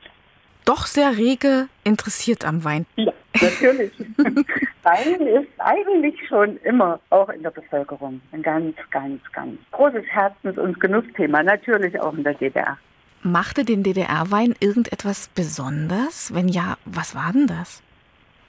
[0.64, 2.86] Doch sehr rege interessiert am Wein.
[2.96, 3.92] Ja, natürlich.
[4.82, 10.58] Wein ist eigentlich schon immer auch in der Bevölkerung ein ganz, ganz, ganz großes Herzens-
[10.58, 11.42] und Genussthema.
[11.42, 12.78] Natürlich auch in der DDR.
[13.22, 16.32] Machte den DDR-Wein irgendetwas besonders?
[16.34, 17.82] Wenn ja, was war denn das?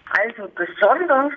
[0.10, 1.34] Also besonders,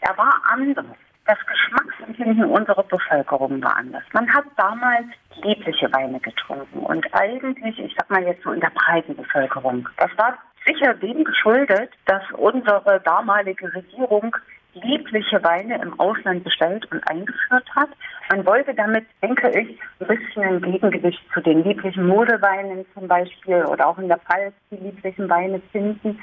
[0.00, 0.86] er war anders.
[1.26, 4.04] Das Geschmacksempfinden unserer Bevölkerung war anders.
[4.12, 5.06] Man hat damals
[5.42, 9.88] liebliche Weine getrunken und eigentlich, ich sag mal jetzt so in der breiten Bevölkerung.
[9.96, 14.36] Das war sicher dem geschuldet, dass unsere damalige Regierung
[14.74, 17.88] liebliche Weine im Ausland bestellt und eingeführt hat.
[18.30, 23.64] Man wollte damit, denke ich, ein bisschen ein Gegengewicht zu den lieblichen Modeweinen zum Beispiel
[23.64, 26.20] oder auch in der Pfalz die lieblichen Weine finden.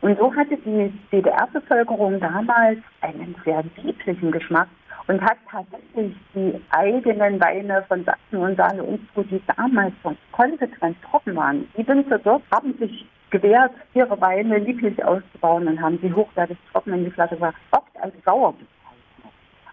[0.00, 4.68] Und so hatte die DDR-Bevölkerung damals einen sehr lieblichen Geschmack
[5.08, 10.16] und hat tatsächlich die eigenen Weine von Sachsen und Saale und so, die damals schon
[10.32, 11.68] konsequent trocken waren.
[11.76, 16.94] Die Winzer dort haben sich gewährt, ihre Weine lieblich auszubauen und haben sie hochwertig trocken
[16.94, 18.54] in die Flasche oft als sauer.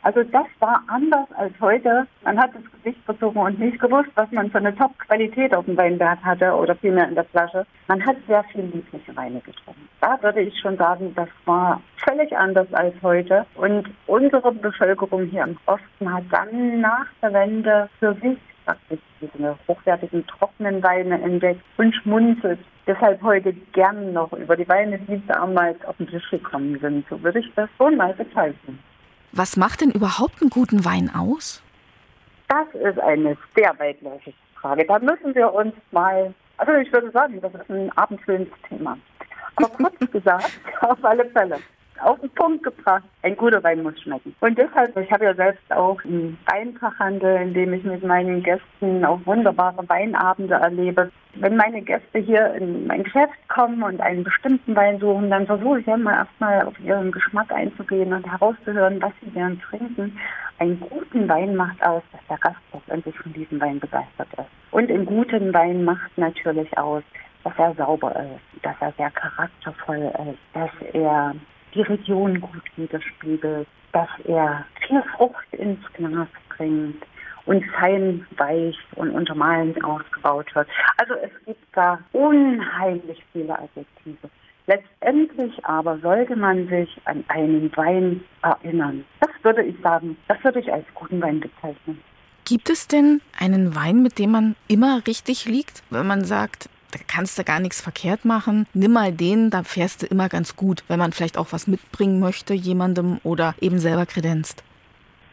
[0.04, 2.06] Also das war anders als heute.
[2.24, 5.78] Man hat das Gesicht verzogen und nicht gewusst, was man für eine Top-Qualität auf dem
[5.78, 7.66] Weinberg hatte oder vielmehr in der Flasche.
[7.88, 9.88] Man hat sehr viel liebliche Weine getrunken.
[10.02, 13.46] Da würde ich schon sagen, das war völlig anders als heute.
[13.56, 19.58] Und unsere Bevölkerung hier im Osten hat dann nach der Wende für sich praktisch diese
[19.68, 25.84] hochwertigen trockenen Weine entdeckt und schmunzelt deshalb heute gern noch über die Weine, die damals
[25.86, 27.06] auf den Tisch gekommen sind.
[27.10, 28.80] So würde ich das schon mal bezeichnen.
[29.36, 31.64] Was macht denn überhaupt einen guten Wein aus?
[32.50, 34.86] Das ist eine sehr weitläufige Frage.
[34.86, 38.96] Da müssen wir uns mal, also ich würde sagen, das ist ein abendfüllendes Thema.
[39.56, 41.58] Aber kurz gesagt, auf alle Fälle
[42.02, 43.04] auf den Punkt gebracht.
[43.22, 44.36] Ein guter Wein muss schmecken.
[44.42, 49.06] Und deshalb, ich habe ja selbst auch einen Weinfachhandel, in dem ich mit meinen Gästen
[49.06, 51.12] auch wunderbare Weinabende erlebe.
[51.36, 55.80] Wenn meine Gäste hier in mein Geschäft kommen und einen bestimmten Wein suchen, dann versuche
[55.80, 60.18] ich immer erstmal auf ihren Geschmack einzugehen und herauszuhören, was sie gern trinken.
[60.60, 64.46] Einen guten Wein macht aus, dass der Gast letztendlich von diesem Wein begeistert ist.
[64.72, 67.04] Und einen guten Wein macht natürlich aus,
[67.44, 71.36] dass er sauber ist, dass er sehr charaktervoll ist, dass er
[71.74, 77.04] die Region gut widerspiegelt, dass er viel Frucht ins Glas bringt
[77.46, 80.68] und fein, weich und untermalend ausgebaut wird.
[80.98, 84.30] Also es gibt da unheimlich viele Adjektive.
[84.66, 89.04] Letztendlich aber sollte man sich an einen Wein erinnern.
[89.20, 92.02] Das würde ich sagen, das würde ich als guten Wein bezeichnen.
[92.46, 97.00] Gibt es denn einen Wein, mit dem man immer richtig liegt, wenn man sagt, da
[97.08, 98.68] kannst du gar nichts verkehrt machen.
[98.74, 102.20] Nimm mal den, da fährst du immer ganz gut, wenn man vielleicht auch was mitbringen
[102.20, 104.64] möchte, jemandem oder eben selber kredenzt.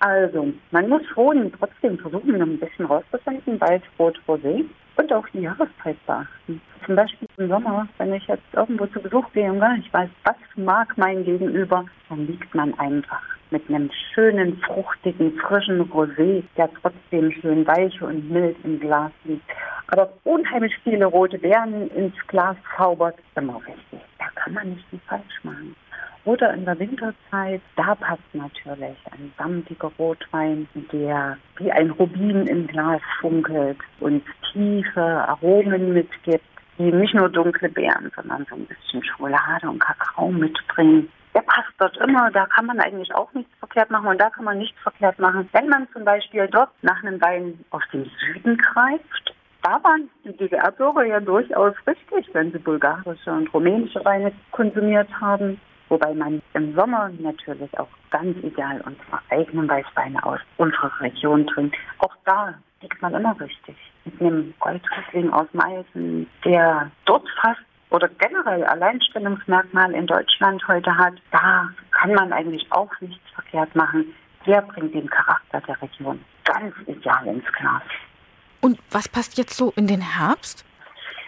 [0.00, 4.64] Also, man muss schon trotzdem versuchen, ein bisschen rauszufinden, Weiß, Rot, Rosé
[5.00, 6.60] und auch die Jahreszeit beachten.
[6.84, 10.08] Zum Beispiel im Sommer, wenn ich jetzt irgendwo zu Besuch gehe und gar nicht weiß,
[10.24, 16.70] was mag mein Gegenüber, dann liegt man einfach mit einem schönen, fruchtigen, frischen Rosé, der
[16.80, 19.44] trotzdem schön weich und mild im Glas liegt.
[19.88, 24.00] Aber unheimlich viele rote Beeren ins Glas zaubert, immer richtig.
[24.18, 25.74] Da kann man nicht viel falsch machen.
[26.24, 32.66] Oder in der Winterzeit, da passt natürlich ein samtiger Rotwein, der wie ein Rubin im
[32.66, 36.44] Glas funkelt und tiefe Aromen mitgibt,
[36.78, 41.10] die nicht nur dunkle Beeren, sondern so ein bisschen Schokolade und Kakao mitbringen.
[41.34, 44.44] Der passt dort immer, da kann man eigentlich auch nichts verkehrt machen und da kann
[44.44, 45.48] man nichts verkehrt machen.
[45.52, 50.36] Wenn man zum Beispiel dort nach einem Wein aus dem Süden greift, da waren die
[50.36, 55.60] DDR-Bürger ja durchaus richtig, wenn sie bulgarische und rumänische Weine konsumiert haben.
[55.90, 61.76] Wobei man im Sommer natürlich auch ganz ideal unsere eigenen Weißweine aus unserer Region trinkt.
[61.98, 63.76] Auch da liegt man immer richtig.
[64.04, 71.14] Mit einem Goldriesling aus Meißen, der dort fast oder generell Alleinstellungsmerkmal in Deutschland heute hat,
[71.32, 74.14] da kann man eigentlich auch nichts verkehrt machen.
[74.46, 77.82] Der bringt den Charakter der Region ganz ideal ins Glas.
[78.60, 80.64] Und was passt jetzt so in den Herbst?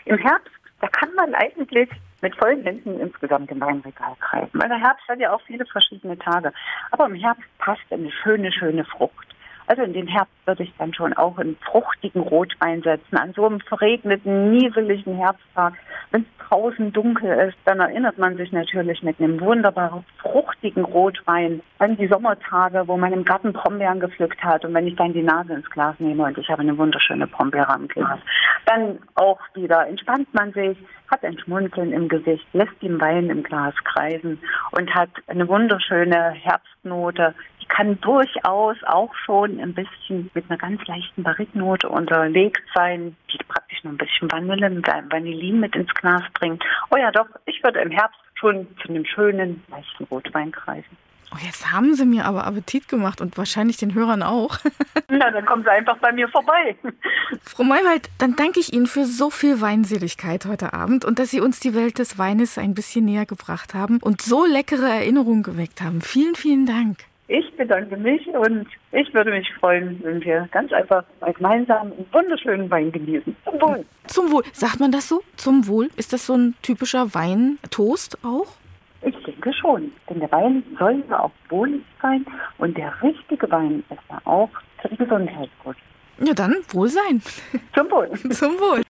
[0.04, 1.88] Im Herbst, da kann man eigentlich
[2.22, 4.60] mit vollen Händen insgesamt im Weinregal greifen.
[4.60, 6.52] Weil der Herbst hat ja auch viele verschiedene Tage.
[6.92, 9.31] Aber im Herbst passt eine schöne, schöne Frucht.
[9.66, 13.16] Also in den Herbst würde ich dann schon auch einen fruchtigen Rotwein setzen.
[13.16, 15.74] An so einem verregneten, nieseligen Herbsttag,
[16.10, 21.62] wenn es draußen dunkel ist, dann erinnert man sich natürlich mit einem wunderbaren, fruchtigen Rotwein
[21.78, 24.64] an die Sommertage, wo man im Garten Brombeeren gepflückt hat.
[24.64, 27.74] Und wenn ich dann die Nase ins Glas nehme und ich habe eine wunderschöne Brombeere
[27.74, 28.18] im Glas,
[28.66, 30.76] dann auch wieder entspannt man sich,
[31.10, 34.38] hat ein Schmunzeln im Gesicht, lässt den Wein im Glas kreisen
[34.72, 37.34] und hat eine wunderschöne Herbstnote,
[37.68, 43.82] kann durchaus auch schon ein bisschen mit einer ganz leichten Barriknote unterlegt sein, die praktisch
[43.84, 46.62] noch ein bisschen Vanille mit einem Vanillin mit ins Glas bringt.
[46.90, 50.96] Oh ja, doch, ich würde im Herbst schon zu einem schönen, leichten Rotwein greifen.
[51.34, 54.58] Oh, jetzt haben Sie mir aber Appetit gemacht und wahrscheinlich den Hörern auch.
[55.08, 56.76] Na, dann kommen Sie einfach bei mir vorbei.
[57.44, 61.40] Frau Maywald, dann danke ich Ihnen für so viel Weinseligkeit heute Abend und dass Sie
[61.40, 65.80] uns die Welt des Weines ein bisschen näher gebracht haben und so leckere Erinnerungen geweckt
[65.80, 66.02] haben.
[66.02, 66.98] Vielen, vielen Dank.
[67.32, 71.02] Ich bedanke mich und ich würde mich freuen, wenn wir ganz einfach
[71.34, 73.34] gemeinsam einen wunderschönen Wein genießen.
[73.46, 73.86] Zum Wohl.
[74.06, 74.42] Zum Wohl.
[74.52, 75.22] Sagt man das so?
[75.38, 75.88] Zum Wohl?
[75.96, 78.48] Ist das so ein typischer Weintoast auch?
[79.00, 79.92] Ich denke schon.
[80.10, 82.26] Denn der Wein soll ja auch wohlig sein
[82.58, 84.50] und der richtige Wein ist ja auch
[84.82, 85.76] für die Gesundheit gut.
[86.22, 87.22] Ja, dann wohl sein.
[87.74, 88.10] Zum Wohl.
[88.30, 88.82] Zum Wohl.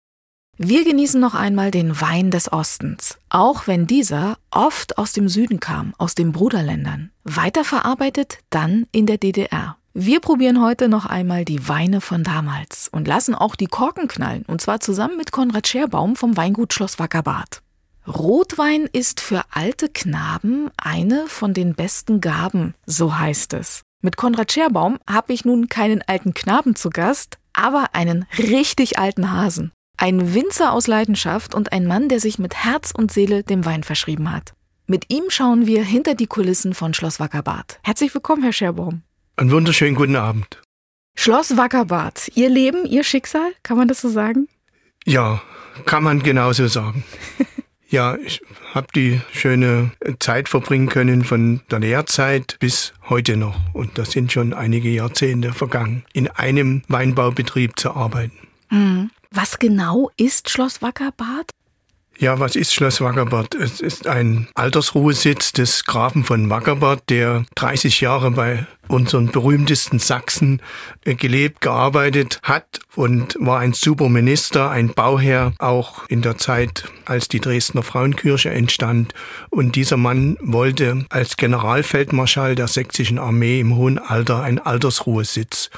[0.63, 5.59] Wir genießen noch einmal den Wein des Ostens, auch wenn dieser oft aus dem Süden
[5.59, 9.77] kam, aus den Bruderländern, weiterverarbeitet dann in der DDR.
[9.95, 14.43] Wir probieren heute noch einmal die Weine von damals und lassen auch die Korken knallen,
[14.45, 17.63] und zwar zusammen mit Konrad Scherbaum vom Weingut Schloss Wackerbad.
[18.07, 23.81] Rotwein ist für alte Knaben eine von den besten Gaben, so heißt es.
[24.03, 29.31] Mit Konrad Scherbaum habe ich nun keinen alten Knaben zu Gast, aber einen richtig alten
[29.31, 29.71] Hasen.
[30.01, 33.83] Ein Winzer aus Leidenschaft und ein Mann, der sich mit Herz und Seele dem Wein
[33.83, 34.53] verschrieben hat.
[34.87, 37.79] Mit ihm schauen wir hinter die Kulissen von Schloss Wackerbad.
[37.83, 39.03] Herzlich willkommen, Herr Scherbaum.
[39.35, 40.59] Einen wunderschönen guten Abend.
[41.13, 44.47] Schloss Wackerbad, Ihr Leben, Ihr Schicksal, kann man das so sagen?
[45.05, 45.39] Ja,
[45.85, 47.03] kann man genauso sagen.
[47.87, 48.41] ja, ich
[48.73, 53.55] habe die schöne Zeit verbringen können von der Lehrzeit bis heute noch.
[53.75, 58.39] Und das sind schon einige Jahrzehnte vergangen, in einem Weinbaubetrieb zu arbeiten.
[58.71, 59.11] Mhm.
[59.33, 61.51] Was genau ist Schloss Wackerbad?
[62.17, 63.55] Ja, was ist Schloss Wackerbad?
[63.55, 70.61] Es ist ein Altersruhesitz des Grafen von Wackerbad, der 30 Jahre bei unseren berühmtesten Sachsen
[71.05, 76.85] äh, gelebt, gearbeitet hat und war ein super Minister, ein Bauherr, auch in der Zeit,
[77.05, 79.13] als die Dresdner Frauenkirche entstand.
[79.49, 85.69] Und dieser Mann wollte als Generalfeldmarschall der sächsischen Armee im hohen Alter ein Altersruhesitz.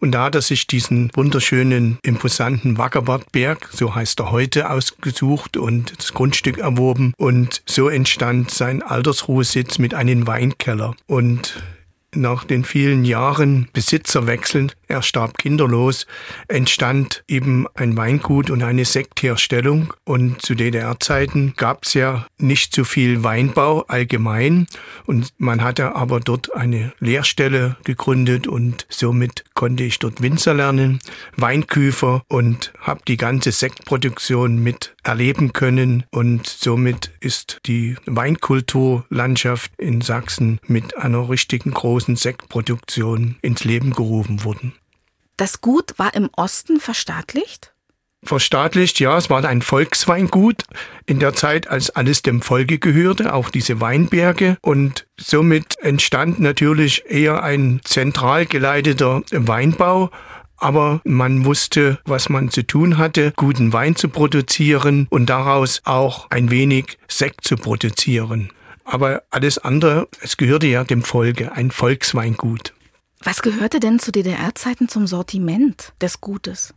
[0.00, 5.92] Und da hat er sich diesen wunderschönen, imposanten Wackerbadberg, so heißt er heute, ausgesucht und
[5.98, 7.12] das Grundstück erworben.
[7.18, 10.94] Und so entstand sein Altersruhesitz mit einem Weinkeller.
[11.06, 11.62] Und
[12.14, 16.06] nach den vielen Jahren Besitzerwechseln, er starb kinderlos,
[16.48, 19.94] entstand eben ein Weingut und eine Sektherstellung.
[20.04, 24.66] Und zu DDR-Zeiten gab es ja nicht so viel Weinbau allgemein.
[25.06, 31.00] Und man hatte aber dort eine Lehrstelle gegründet und somit konnte ich dort Winzer lernen,
[31.36, 36.04] Weinküfer und habe die ganze Sektproduktion mit erleben können.
[36.10, 44.44] Und somit ist die Weinkulturlandschaft in Sachsen mit einer richtigen großen Sektproduktion ins Leben gerufen
[44.44, 44.74] worden.
[45.42, 47.74] Das Gut war im Osten verstaatlicht?
[48.22, 50.62] Verstaatlicht, ja, es war ein Volksweingut
[51.04, 54.56] in der Zeit, als alles dem Volke gehörte, auch diese Weinberge.
[54.62, 60.12] Und somit entstand natürlich eher ein zentral geleiteter Weinbau.
[60.58, 66.30] Aber man wusste, was man zu tun hatte, guten Wein zu produzieren und daraus auch
[66.30, 68.52] ein wenig Sekt zu produzieren.
[68.84, 72.74] Aber alles andere, es gehörte ja dem Volke, ein Volksweingut.
[73.24, 76.74] Was gehörte denn zu DDR-Zeiten zum Sortiment des Gutes?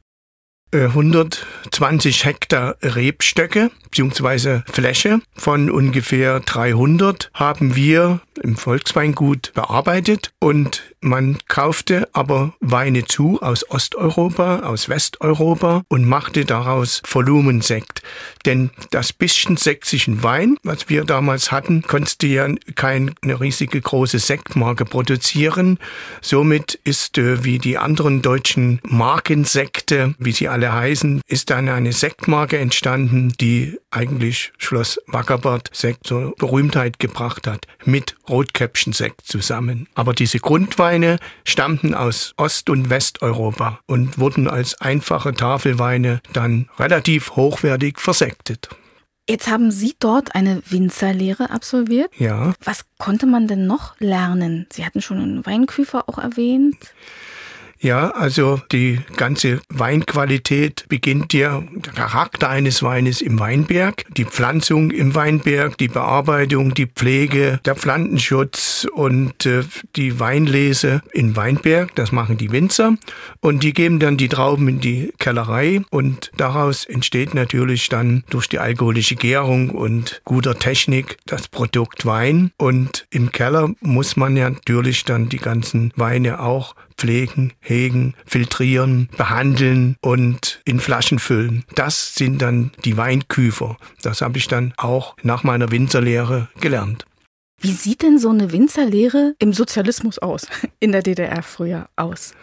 [0.74, 4.62] 120 äh, Hektar Rebstöcke bzw.
[4.72, 13.40] Fläche von ungefähr 300 haben wir im Volksweingut bearbeitet und man kaufte aber Weine zu
[13.42, 18.02] aus Osteuropa, aus Westeuropa und machte daraus Volumensekt.
[18.46, 24.86] Denn das bisschen sächsischen Wein, was wir damals hatten, konnte ja keine riesige große Sektmarke
[24.86, 25.78] produzieren.
[26.22, 31.94] Somit ist äh, wie die anderen deutschen Markensekte, wie sie alle heißen, ist dann eine
[31.94, 39.88] Sektmarke entstanden, die eigentlich Schloss Wackerbad Sekt zur Berühmtheit gebracht hat, mit Rotkäppchen-Sekt zusammen.
[39.96, 47.36] Aber diese Grundweine stammten aus Ost- und Westeuropa und wurden als einfache Tafelweine dann relativ
[47.36, 48.70] hochwertig versektet.
[49.28, 52.12] Jetzt haben Sie dort eine Winzerlehre absolviert.
[52.20, 52.54] Ja.
[52.64, 54.68] Was konnte man denn noch lernen?
[54.72, 56.78] Sie hatten schon einen Weinküfer auch erwähnt.
[57.80, 64.92] Ja, also die ganze Weinqualität beginnt ja, der Charakter eines Weines im Weinberg, die Pflanzung
[64.92, 69.64] im Weinberg, die Bearbeitung, die Pflege, der Pflanzenschutz und äh,
[69.96, 72.98] die Weinlese in Weinberg, das machen die Winzer.
[73.42, 78.48] Und die geben dann die Trauben in die Kellerei und daraus entsteht natürlich dann durch
[78.48, 82.52] die alkoholische Gärung und guter Technik das Produkt Wein.
[82.58, 89.10] Und im Keller muss man ja natürlich dann die ganzen Weine auch pflegen, hegen, filtrieren,
[89.18, 91.64] behandeln und in Flaschen füllen.
[91.76, 93.78] Das sind dann die Weinküfer.
[94.02, 97.06] Das habe ich dann auch nach meiner Winzerlehre gelernt.
[97.60, 100.48] Wie sieht denn so eine Winzerlehre im Sozialismus aus,
[100.80, 102.34] in der DDR früher aus?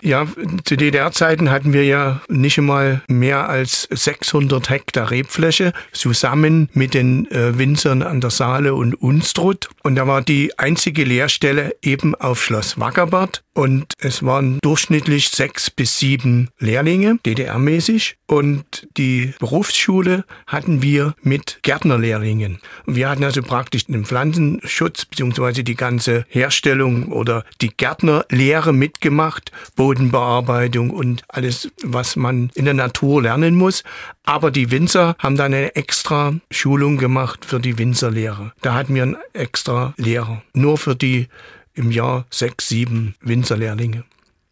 [0.00, 0.26] Ja,
[0.64, 7.30] zu DDR-Zeiten hatten wir ja nicht einmal mehr als 600 Hektar Rebfläche zusammen mit den
[7.30, 9.68] äh, Winzern an der Saale und Unstrut.
[9.82, 13.42] Und da war die einzige Lehrstelle eben auf Schloss Wackerbad.
[13.54, 18.14] Und es waren durchschnittlich sechs bis sieben Lehrlinge, DDR-mäßig.
[18.28, 22.60] Und die Berufsschule hatten wir mit Gärtnerlehrlingen.
[22.86, 29.50] Und wir hatten also praktisch den Pflanzenschutz beziehungsweise die ganze Herstellung oder die Gärtnerlehre mitgemacht,
[29.88, 33.84] Bodenbearbeitung und alles, was man in der Natur lernen muss.
[34.26, 38.52] Aber die Winzer haben dann eine extra Schulung gemacht für die Winzerlehre.
[38.60, 40.42] Da hatten wir einen extra Lehrer.
[40.52, 41.28] Nur für die
[41.72, 44.04] im Jahr sechs, sieben Winzerlehrlinge.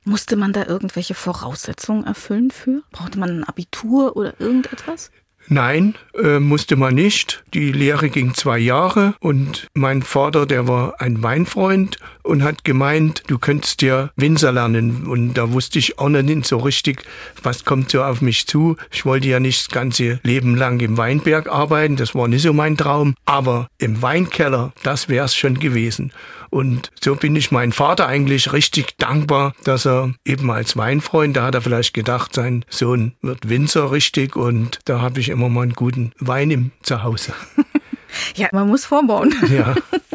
[0.05, 2.83] Musste man da irgendwelche Voraussetzungen erfüllen für?
[2.91, 5.11] Brauchte man ein Abitur oder irgendetwas?
[5.49, 7.45] Nein, äh, musste man nicht.
[7.55, 13.23] Die Lehre ging zwei Jahre und mein Vater, der war ein Weinfreund und hat gemeint,
[13.29, 15.07] du könntest ja Winzer lernen.
[15.07, 17.05] Und da wusste ich auch nicht so richtig,
[17.43, 18.77] was kommt so auf mich zu.
[18.91, 22.53] Ich wollte ja nicht das ganze Leben lang im Weinberg arbeiten, das war nicht so
[22.53, 23.15] mein Traum.
[23.25, 26.13] Aber im Weinkeller, das wäre es schon gewesen.
[26.57, 31.45] Und so bin ich meinem Vater eigentlich richtig dankbar, dass er eben als Weinfreund, da
[31.45, 35.65] hat er vielleicht gedacht, sein Sohn wird Winzer richtig und da habe ich immer mal
[35.65, 37.35] einen guten Wein im Zuhause.
[38.35, 39.35] Ja, man muss vorbauen.
[39.51, 39.75] Ja.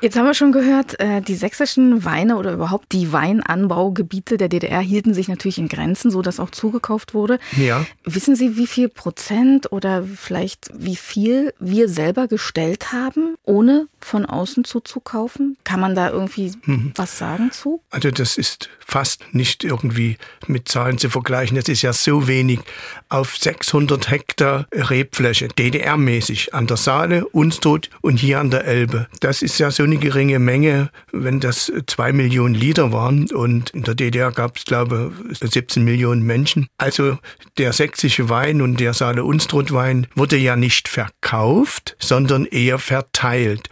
[0.00, 4.80] Jetzt haben wir schon gehört, äh, die sächsischen Weine oder überhaupt die Weinanbaugebiete der DDR
[4.80, 7.38] hielten sich natürlich in Grenzen, so dass auch zugekauft wurde.
[7.56, 7.84] Ja.
[8.04, 14.26] Wissen Sie, wie viel Prozent oder vielleicht wie viel wir selber gestellt haben, ohne von
[14.26, 15.56] außen zuzukaufen?
[15.64, 16.92] Kann man da irgendwie mhm.
[16.96, 17.82] was sagen zu?
[17.90, 20.16] Also das ist fast nicht irgendwie
[20.46, 21.56] mit Zahlen zu vergleichen.
[21.56, 22.60] Das ist ja so wenig.
[23.08, 29.06] Auf 600 Hektar Rebfläche, DDR-mäßig, an der Saale, Unstrut und hier an der Elbe.
[29.20, 33.30] Das ist ja so eine geringe Menge, wenn das zwei Millionen Liter waren.
[33.30, 36.68] Und in der DDR gab es, glaube ich, 17 Millionen Menschen.
[36.78, 37.18] Also
[37.58, 43.68] der sächsische Wein und der Saale Unstrut Wein wurde ja nicht verkauft, sondern eher verteilt.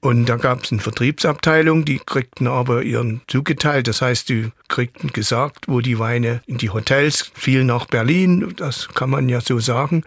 [0.00, 3.88] Und da gab es eine Vertriebsabteilung, die kriegten aber ihren zugeteilt.
[3.88, 8.88] Das heißt, die kriegten gesagt, wo die Weine in die Hotels, viel nach Berlin, das
[8.94, 10.04] kann man ja so sagen.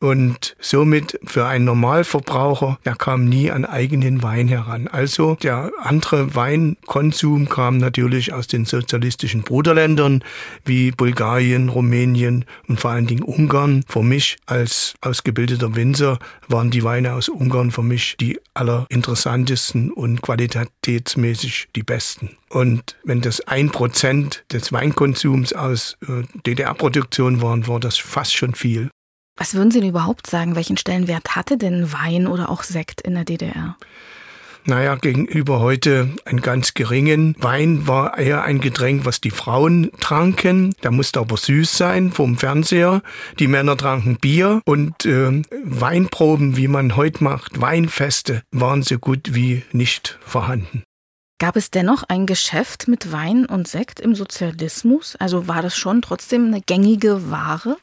[0.00, 4.86] Und somit für einen Normalverbraucher, der kam nie an eigenen Wein heran.
[4.86, 10.22] Also der andere Weinkonsum kam natürlich aus den sozialistischen Bruderländern
[10.64, 13.82] wie Bulgarien, Rumänien und vor allen Dingen Ungarn.
[13.88, 16.18] Für mich als ausgebildeter Winzer
[16.48, 22.36] waren die Weine aus Ungarn für mich die allerinteressantesten und qualitätsmäßig die besten.
[22.50, 28.54] Und wenn das ein Prozent des Weinkonsums aus äh, DDR-Produktion waren, war das fast schon
[28.54, 28.90] viel.
[29.36, 30.54] Was würden Sie denn überhaupt sagen?
[30.54, 33.76] Welchen Stellenwert hatte denn Wein oder auch Sekt in der DDR?
[34.66, 37.36] Naja, gegenüber heute einen ganz geringen.
[37.38, 40.74] Wein war eher ein Getränk, was die Frauen tranken.
[40.82, 43.02] Der musste aber süß sein vom Fernseher.
[43.38, 49.34] Die Männer tranken Bier und äh, Weinproben, wie man heute macht, Weinfeste, waren so gut
[49.34, 50.82] wie nicht vorhanden.
[51.38, 55.16] Gab es dennoch ein Geschäft mit Wein und Sekt im Sozialismus?
[55.16, 57.76] Also war das schon trotzdem eine gängige Ware?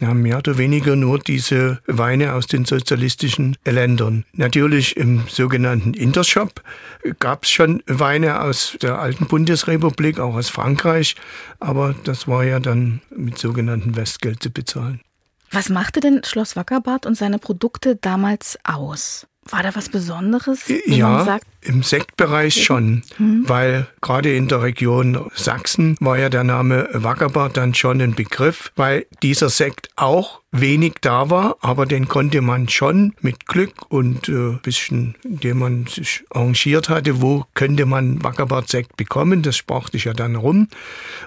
[0.00, 4.24] Ja, mehr oder weniger nur diese Weine aus den sozialistischen Ländern.
[4.32, 6.62] Natürlich im sogenannten Intershop
[7.20, 11.14] gab es schon Weine aus der alten Bundesrepublik, auch aus Frankreich,
[11.60, 15.00] aber das war ja dann mit sogenannten Westgeld zu bezahlen.
[15.52, 19.28] Was machte denn Schloss Wackerbad und seine Produkte damals aus?
[19.44, 20.64] War da was Besonderes?
[20.86, 23.44] Ja, im Sektbereich schon, mhm.
[23.46, 28.72] weil gerade in der Region Sachsen war ja der Name Wackerbad dann schon ein Begriff,
[28.76, 34.28] weil dieser Sekt auch wenig da war, aber den konnte man schon mit Glück und
[34.28, 39.42] äh, bisschen, indem man sich arrangiert hatte, wo könnte man Wackerbart-Sekt bekommen.
[39.42, 40.68] Das sprach sich ja dann rum.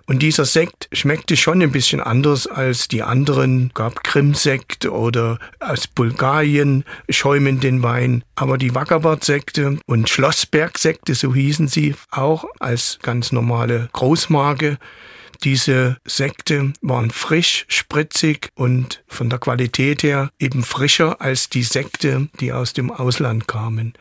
[0.05, 3.71] Und dieser Sekt schmeckte schon ein bisschen anders als die anderen.
[3.73, 8.23] Gab Krimsekt oder aus Bulgarien schäumenden Wein.
[8.35, 14.77] Aber die Wackerbart-Sekte und Schlossberg-Sekte, so hießen sie, auch als ganz normale Großmarke,
[15.41, 22.27] diese Sekte waren frisch, spritzig und von der Qualität her eben frischer als die Sekte,
[22.41, 23.93] die aus dem Ausland kamen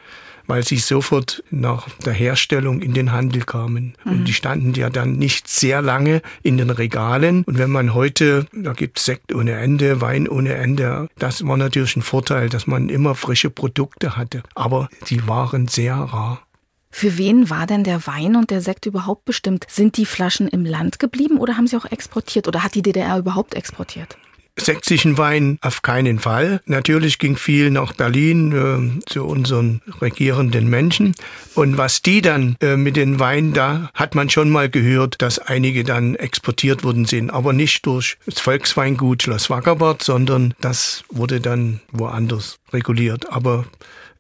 [0.46, 3.94] weil sie sofort nach der Herstellung in den Handel kamen.
[4.04, 4.12] Mhm.
[4.12, 7.44] Und die standen ja dann nicht sehr lange in den Regalen.
[7.44, 11.56] Und wenn man heute, da gibt es Sekt ohne Ende, Wein ohne Ende, das war
[11.56, 14.42] natürlich ein Vorteil, dass man immer frische Produkte hatte.
[14.54, 16.42] Aber sie waren sehr rar.
[16.90, 19.66] Für wen war denn der Wein und der Sekt überhaupt bestimmt?
[19.68, 23.18] Sind die Flaschen im Land geblieben oder haben sie auch exportiert oder hat die DDR
[23.18, 24.16] überhaupt exportiert?
[24.58, 26.60] Sächsischen Wein auf keinen Fall.
[26.66, 31.14] Natürlich ging viel nach Berlin äh, zu unseren regierenden Menschen.
[31.54, 35.38] Und was die dann äh, mit den Weinen, da hat man schon mal gehört, dass
[35.38, 37.30] einige dann exportiert worden sind.
[37.30, 43.30] Aber nicht durch das Volksweingut Schloss Wackerbart, sondern das wurde dann woanders reguliert.
[43.30, 43.66] Aber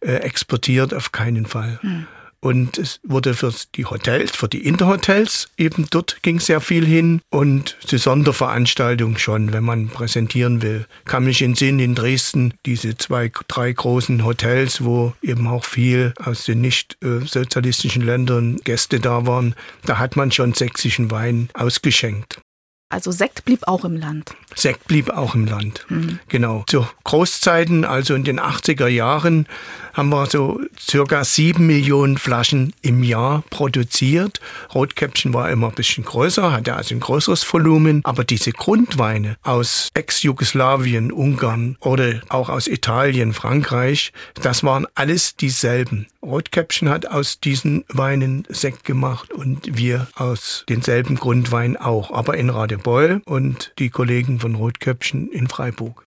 [0.00, 1.78] äh, exportiert auf keinen Fall.
[1.80, 2.06] Hm.
[2.46, 7.20] Und es wurde für die Hotels, für die Interhotels, eben dort ging sehr viel hin
[7.28, 10.86] und zu Sonderveranstaltungen schon, wenn man präsentieren will.
[11.06, 16.14] Kann mich in Sinn in Dresden diese zwei, drei großen Hotels, wo eben auch viel
[16.22, 21.48] aus den nicht äh, sozialistischen Ländern Gäste da waren, da hat man schon sächsischen Wein
[21.52, 22.40] ausgeschenkt.
[22.88, 24.36] Also Sekt blieb auch im Land.
[24.54, 25.84] Sekt blieb auch im Land.
[25.88, 26.20] Mhm.
[26.28, 26.62] Genau.
[26.68, 29.46] Zu Großzeiten, also in den 80er Jahren,
[29.92, 34.40] haben wir so circa sieben Millionen Flaschen im Jahr produziert.
[34.72, 38.02] Rotkäppchen war immer ein bisschen größer, hatte also ein größeres Volumen.
[38.04, 46.06] Aber diese Grundweine aus Ex-Jugoslawien, Ungarn oder auch aus Italien, Frankreich, das waren alles dieselben.
[46.22, 52.10] Rotkäppchen hat aus diesen Weinen Sekt gemacht und wir aus denselben Grundwein auch.
[52.10, 56.04] Aber in Radebeul und die Kollegen von Rotkäppchen in Freiburg.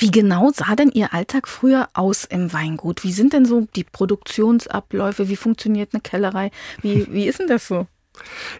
[0.00, 3.02] Wie genau sah denn Ihr Alltag früher aus im Weingut?
[3.02, 5.28] Wie sind denn so die Produktionsabläufe?
[5.28, 6.50] Wie funktioniert eine Kellerei?
[6.82, 7.86] Wie, wie ist denn das so?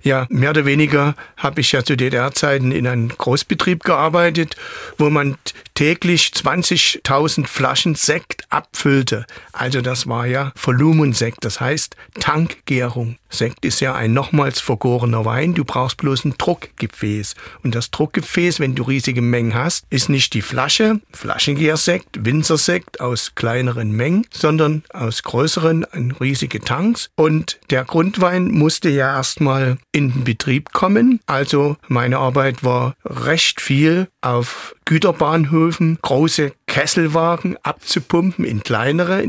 [0.03, 4.57] Ja, mehr oder weniger habe ich ja zu DDR-Zeiten in einem Großbetrieb gearbeitet,
[4.97, 5.37] wo man
[5.75, 9.27] täglich 20.000 Flaschen Sekt abfüllte.
[9.53, 13.17] Also das war ja Volumensekt, das heißt Tankgärung.
[13.31, 17.35] Sekt ist ja ein nochmals vergorener Wein, du brauchst bloß ein Druckgefäß.
[17.63, 23.35] Und das Druckgefäß, wenn du riesige Mengen hast, ist nicht die Flasche, Flaschengärsekt, Winzersekt aus
[23.35, 25.85] kleineren Mengen, sondern aus größeren,
[26.21, 27.11] riesige Tanks.
[27.17, 29.48] Und der Grundwein musste ja erstmal
[29.93, 31.21] in den Betrieb kommen.
[31.27, 39.23] Also meine Arbeit war recht viel auf Güterbahnhöfen, große Kesselwagen abzupumpen in kleinere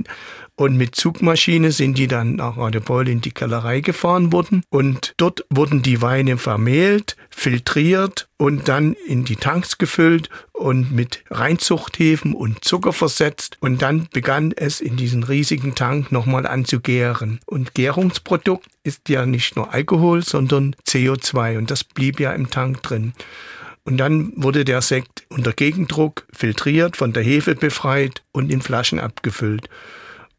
[0.60, 4.62] Und mit Zugmaschine sind die dann nach Radebeul in die Kellerei gefahren worden.
[4.70, 11.24] Und dort wurden die Weine vermehlt, filtriert und dann in die Tanks gefüllt und mit
[11.30, 13.56] Reinzuchthäfen und Zucker versetzt.
[13.62, 17.40] Und dann begann es in diesen riesigen Tank nochmal anzugären.
[17.46, 21.58] Und Gärungsprodukt ist ja nicht nur Alkohol, sondern CO2.
[21.58, 23.14] Und das blieb ja im Tank drin.
[23.86, 29.00] Und dann wurde der Sekt unter Gegendruck filtriert, von der Hefe befreit und in Flaschen
[29.00, 29.70] abgefüllt.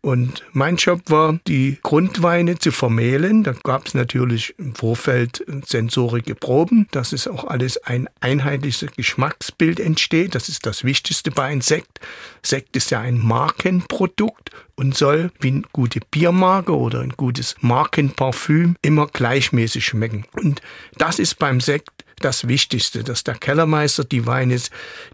[0.03, 3.43] Und mein Job war, die Grundweine zu vermehlen.
[3.43, 9.79] Da gab es natürlich im Vorfeld sensorige Proben, dass es auch alles ein einheitliches Geschmacksbild
[9.79, 10.35] entsteht.
[10.35, 12.01] Das ist das Wichtigste bei einem Sekt.
[12.43, 18.77] Sekt ist ja ein Markenprodukt und soll wie eine gute Biermarke oder ein gutes Markenparfüm
[18.81, 20.25] immer gleichmäßig schmecken.
[20.35, 20.63] Und
[20.97, 24.59] das ist beim Sekt das Wichtigste, dass der Kellermeister die Weine,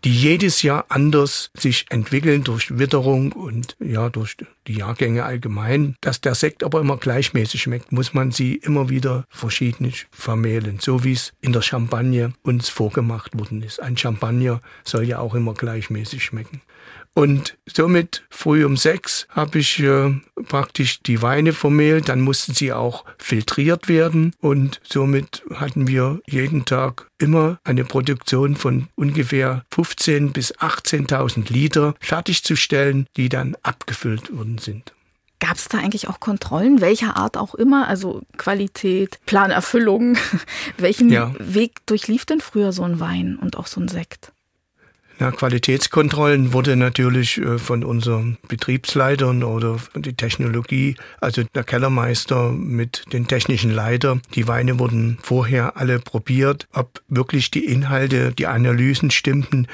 [0.05, 4.37] die jedes Jahr anders sich entwickeln durch Witterung und ja, durch
[4.67, 9.25] die Jahrgänge allgemein, dass der Sekt aber immer gleichmäßig schmeckt, muss man sie immer wieder
[9.29, 13.81] verschieden vermehlen, so wie es in der Champagne uns vorgemacht worden ist.
[13.81, 16.61] Ein Champagner soll ja auch immer gleichmäßig schmecken.
[17.17, 22.11] Und somit früh um sechs habe ich äh, praktisch die Weine vermehlt.
[22.11, 24.35] Dann mussten sie auch filtriert werden.
[24.43, 31.95] Und somit hatten wir jeden Tag immer eine Produktion von ungefähr 15.000 bis 18.000 Liter
[32.01, 34.93] fertigzustellen, die dann abgefüllt worden sind.
[35.41, 40.19] Gab es da eigentlich auch Kontrollen, welcher Art auch immer, also Qualität, Planerfüllung?
[40.77, 41.33] Welchen ja.
[41.39, 44.33] Weg durchlief denn früher so ein Wein und auch so ein Sekt?
[45.19, 53.05] Ja, Qualitätskontrollen wurde natürlich äh, von unseren Betriebsleitern oder die Technologie, also der Kellermeister mit
[53.15, 54.21] den technischen Leiter.
[54.35, 59.69] Die Weine wurden vorher alle probiert, ob wirklich die Inhalte, die Analysen stimmten.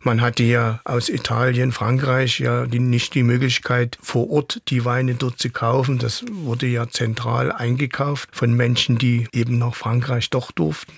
[0.00, 5.14] Man hatte ja aus Italien, Frankreich ja die, nicht die Möglichkeit, vor Ort die Weine
[5.14, 5.98] dort zu kaufen.
[5.98, 10.92] Das wurde ja zentral eingekauft von Menschen, die eben nach Frankreich doch durften.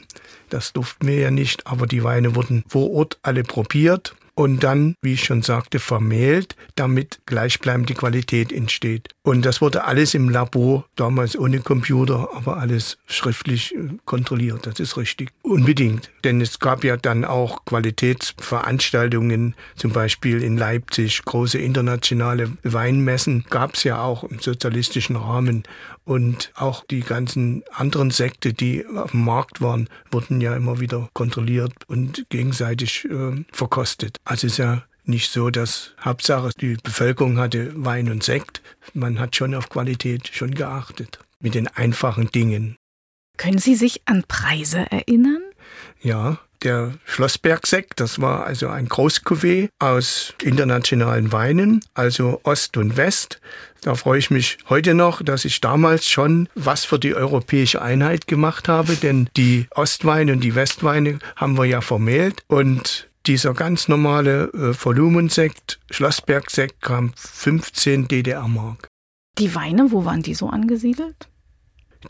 [0.50, 4.96] Das durften wir ja nicht, aber die Weine wurden vor Ort alle probiert und dann,
[5.00, 9.08] wie ich schon sagte, vermehlt, damit gleichbleibende Qualität entsteht.
[9.22, 14.66] Und das wurde alles im Labor, damals ohne Computer, aber alles schriftlich äh, kontrolliert.
[14.66, 15.30] Das ist richtig.
[15.40, 16.10] Unbedingt.
[16.22, 23.74] Denn es gab ja dann auch Qualitätsveranstaltungen, zum Beispiel in Leipzig, große internationale Weinmessen gab
[23.74, 25.62] es ja auch im sozialistischen Rahmen.
[26.06, 31.10] Und auch die ganzen anderen Sekte, die auf dem Markt waren, wurden ja immer wieder
[31.14, 34.18] kontrolliert und gegenseitig äh, verkostet.
[34.24, 38.62] Also ist ja nicht so, dass Hauptsache die Bevölkerung hatte Wein und Sekt.
[38.94, 41.18] Man hat schon auf Qualität schon geachtet.
[41.40, 42.76] Mit den einfachen Dingen.
[43.36, 45.42] Können Sie sich an Preise erinnern?
[46.00, 53.40] Ja, der Schlossbergsekt, das war also ein Großcuvée aus internationalen Weinen, also Ost und West.
[53.82, 58.26] Da freue ich mich heute noch, dass ich damals schon was für die europäische Einheit
[58.26, 63.88] gemacht habe, denn die Ostweine und die Westweine haben wir ja vermählt und dieser ganz
[63.88, 68.88] normale äh, Volumensekt, Schlossbergsekt, kam 15 DDR-Mark.
[69.38, 71.28] Die Weine, wo waren die so angesiedelt?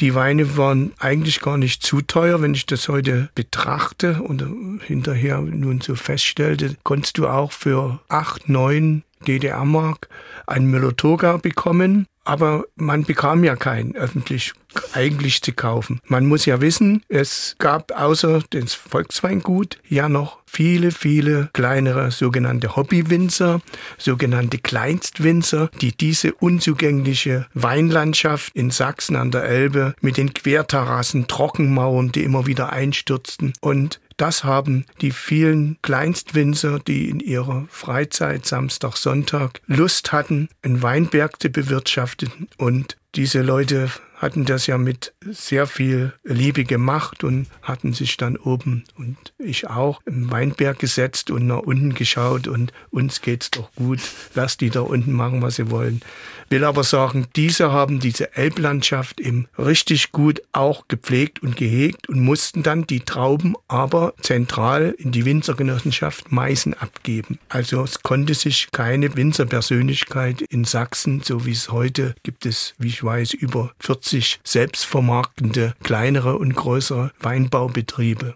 [0.01, 4.45] Die Weine waren eigentlich gar nicht zu teuer, wenn ich das heute betrachte und
[4.83, 10.09] hinterher nun so feststellte, konntest du auch für 8, 9 DDR-Mark
[10.47, 14.53] ein Müller-Toga bekommen aber man bekam ja keinen öffentlich
[14.93, 16.01] eigentlich zu kaufen.
[16.07, 22.77] Man muss ja wissen, es gab außer des Volksweingut ja noch viele, viele kleinere sogenannte
[22.77, 23.61] Hobbywinzer,
[23.99, 32.13] sogenannte Kleinstwinzer, die diese unzugängliche Weinlandschaft in Sachsen an der Elbe mit den Querterrassen, Trockenmauern,
[32.13, 38.97] die immer wieder einstürzten und das haben die vielen Kleinstwinzer, die in ihrer Freizeit Samstag,
[38.97, 42.49] Sonntag Lust hatten, einen Weinberg zu bewirtschaften.
[42.57, 48.37] Und diese Leute hatten das ja mit sehr viel Liebe gemacht und hatten sich dann
[48.37, 53.71] oben und ich auch im Weinberg gesetzt und nach unten geschaut und uns geht's doch
[53.75, 54.01] gut.
[54.35, 56.01] Lass die da unten machen, was sie wollen.
[56.49, 62.21] Will aber sagen, diese haben diese Elblandschaft eben richtig gut auch gepflegt und gehegt und
[62.21, 67.39] mussten dann die Trauben aber zentral in die Winzergenossenschaft Meißen abgeben.
[67.49, 72.89] Also es konnte sich keine Winzerpersönlichkeit in Sachsen, so wie es heute gibt es, wie
[72.89, 74.06] ich weiß, über 40
[74.45, 78.35] selbstvermarktende kleinere und größere Weinbaubetriebe.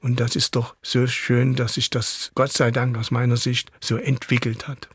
[0.00, 3.70] Und das ist doch so schön, dass sich das Gott sei Dank aus meiner Sicht
[3.80, 4.88] so entwickelt hat.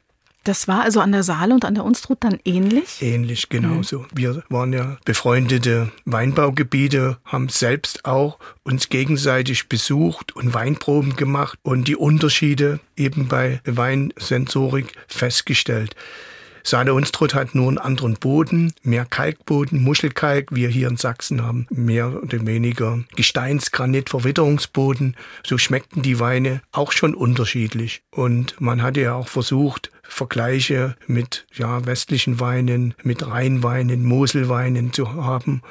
[0.47, 3.01] Das war also an der Saale und an der Unstrut dann ähnlich?
[3.01, 3.99] Ähnlich, genauso.
[3.99, 4.07] Mhm.
[4.13, 11.89] Wir waren ja befreundete Weinbaugebiete, haben selbst auch uns gegenseitig besucht und Weinproben gemacht und
[11.89, 15.97] die Unterschiede eben bei Weinsensorik festgestellt.
[16.69, 20.53] Sade Unstrut hat nur einen anderen Boden, mehr Kalkboden, Muschelkalk.
[20.53, 25.15] Wir hier in Sachsen haben mehr oder weniger Gesteinsgranit, Verwitterungsboden.
[25.45, 28.01] So schmeckten die Weine auch schon unterschiedlich.
[28.11, 35.13] Und man hatte ja auch versucht, Vergleiche mit ja, westlichen Weinen, mit Rheinweinen, Moselweinen zu
[35.13, 35.61] haben.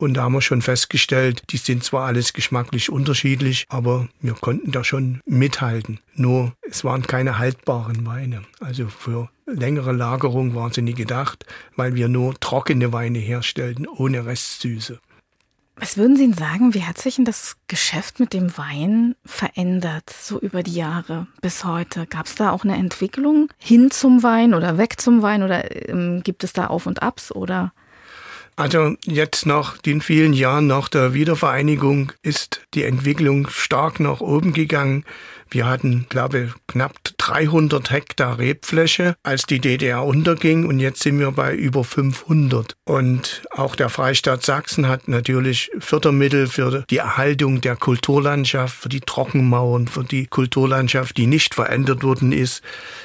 [0.00, 4.72] Und da haben wir schon festgestellt, die sind zwar alles geschmacklich unterschiedlich, aber wir konnten
[4.72, 6.00] da schon mithalten.
[6.14, 8.40] Nur es waren keine haltbaren Weine.
[8.60, 11.44] Also für längere Lagerung waren sie nie gedacht,
[11.76, 14.98] weil wir nur trockene Weine herstellten, ohne Restsüße.
[15.76, 20.38] Was würden Sie sagen, wie hat sich denn das Geschäft mit dem Wein verändert, so
[20.40, 22.06] über die Jahre bis heute?
[22.06, 26.22] Gab es da auch eine Entwicklung hin zum Wein oder weg zum Wein oder ähm,
[26.22, 27.72] gibt es da Auf und Abs oder?
[28.60, 34.52] Also jetzt nach den vielen Jahren nach der Wiedervereinigung ist die Entwicklung stark nach oben
[34.52, 35.06] gegangen.
[35.50, 41.18] Wir hatten, glaube ich, knapp 300 Hektar Rebfläche, als die DDR unterging und jetzt sind
[41.18, 42.76] wir bei über 500.
[42.84, 49.00] Und auch der Freistaat Sachsen hat natürlich Fördermittel für die Erhaltung der Kulturlandschaft, für die
[49.00, 52.62] Trockenmauern, für die Kulturlandschaft, die nicht verändert worden ist.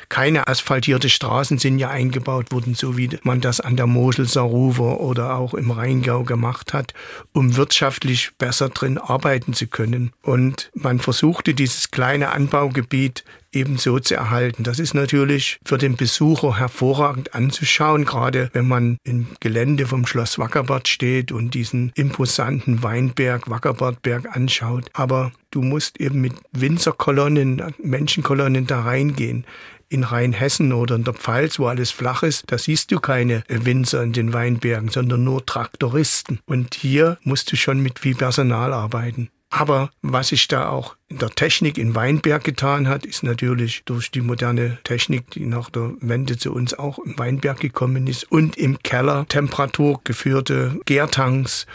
[0.10, 5.02] Keine asphaltierte Straßen sind ja eingebaut worden, so wie man das an der Mosel, Saruwer
[5.02, 6.94] oder auch im Rheingau gemacht hat,
[7.34, 10.12] um wirtschaftlich besser drin arbeiten zu können.
[10.22, 14.64] Und man versuchte dieses kleine Anbaugebiet ebenso zu erhalten.
[14.64, 20.38] Das ist natürlich für den Besucher hervorragend anzuschauen, gerade wenn man im Gelände vom Schloss
[20.38, 24.90] Wackerbad steht und diesen imposanten Weinberg, Wackerbadberg anschaut.
[24.94, 29.46] Aber du musst eben mit Winzerkolonnen, Menschenkolonnen da reingehen
[29.90, 34.04] in Rheinhessen oder in der Pfalz, wo alles flach ist, da siehst du keine Winzer
[34.04, 36.40] in den Weinbergen, sondern nur Traktoristen.
[36.46, 39.30] Und hier musst du schon mit viel Personal arbeiten.
[39.58, 44.12] Aber was sich da auch in der Technik in Weinberg getan hat, ist natürlich durch
[44.12, 48.58] die moderne Technik, die nach der Wende zu uns auch im Weinberg gekommen ist und
[48.58, 51.68] im Keller temperaturgeführte Gärtanks,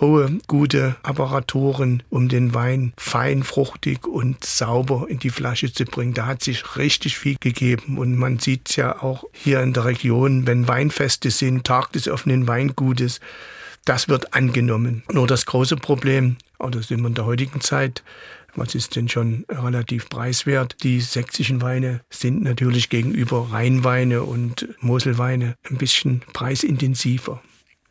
[0.00, 6.14] hohe, gute Apparaturen, um den Wein fein, fruchtig und sauber in die Flasche zu bringen.
[6.14, 9.84] Da hat sich richtig viel gegeben und man sieht es ja auch hier in der
[9.84, 13.20] Region, wenn Weinfeste sind, Tag des offenen Weingutes,
[13.84, 15.02] das wird angenommen.
[15.10, 18.02] Nur das große Problem, oder sind wir in der heutigen Zeit,
[18.54, 20.76] was ist denn schon relativ preiswert?
[20.82, 27.42] Die sächsischen Weine sind natürlich gegenüber Rheinweine und Moselweine ein bisschen preisintensiver.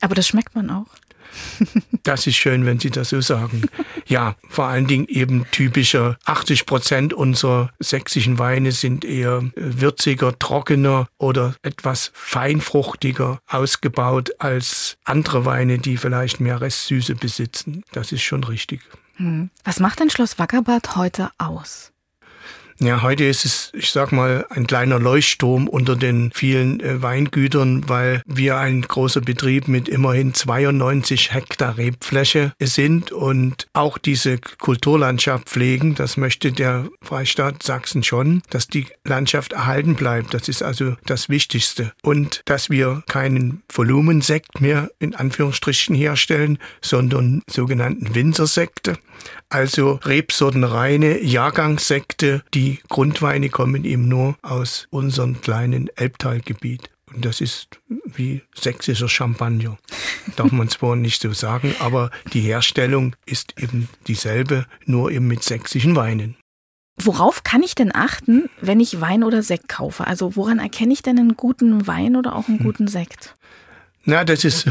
[0.02, 0.88] Aber das schmeckt man auch.
[2.04, 3.62] Das ist schön, wenn Sie das so sagen.
[4.08, 6.18] Ja, vor allen Dingen eben typischer.
[6.26, 15.46] 80 Prozent unserer sächsischen Weine sind eher würziger, trockener oder etwas feinfruchtiger ausgebaut als andere
[15.46, 17.84] Weine, die vielleicht mehr Restsüße besitzen.
[17.92, 18.82] Das ist schon richtig.
[19.18, 19.52] Hm.
[19.64, 21.91] Was macht denn Schloss Wackerbad heute aus?
[22.84, 27.88] Ja, heute ist es, ich sag mal, ein kleiner Leuchtturm unter den vielen äh, Weingütern,
[27.88, 35.48] weil wir ein großer Betrieb mit immerhin 92 Hektar Rebfläche sind und auch diese Kulturlandschaft
[35.48, 35.94] pflegen.
[35.94, 40.34] Das möchte der Freistaat Sachsen schon, dass die Landschaft erhalten bleibt.
[40.34, 41.92] Das ist also das Wichtigste.
[42.02, 48.98] Und dass wir keinen Volumensekt mehr in Anführungsstrichen herstellen, sondern sogenannten Winzersekte.
[49.52, 56.90] Also Rebsortenreine Jahrgangssekte, die Grundweine kommen eben nur aus unserem kleinen Elbtalgebiet.
[57.14, 57.68] Und das ist
[58.06, 59.78] wie sächsischer Champagner.
[60.38, 65.44] Darf man zwar nicht so sagen, aber die Herstellung ist eben dieselbe, nur eben mit
[65.44, 66.38] sächsischen Weinen.
[66.98, 70.08] Worauf kann ich denn achten, wenn ich Wein oder Sekt kaufe?
[70.08, 72.66] Also woran erkenne ich denn einen guten Wein oder auch einen hm.
[72.66, 73.36] guten Sekt?
[74.04, 74.68] Na, das ist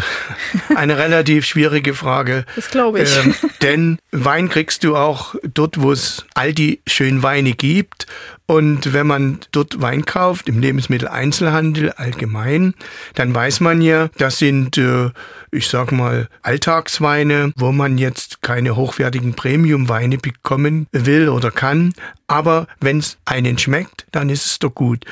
[0.74, 2.44] eine relativ schwierige Frage.
[2.56, 3.16] Das glaube ich.
[3.16, 8.06] Ähm, denn Wein kriegst du auch dort, wo es all die schönen Weine gibt.
[8.46, 12.74] Und wenn man dort Wein kauft, im Lebensmitteleinzelhandel allgemein,
[13.14, 15.10] dann weiß man ja, das sind, äh,
[15.52, 21.92] ich sag mal, Alltagsweine, wo man jetzt keine hochwertigen Premium-Weine bekommen will oder kann.
[22.26, 25.04] Aber wenn es einen schmeckt, dann ist es doch gut.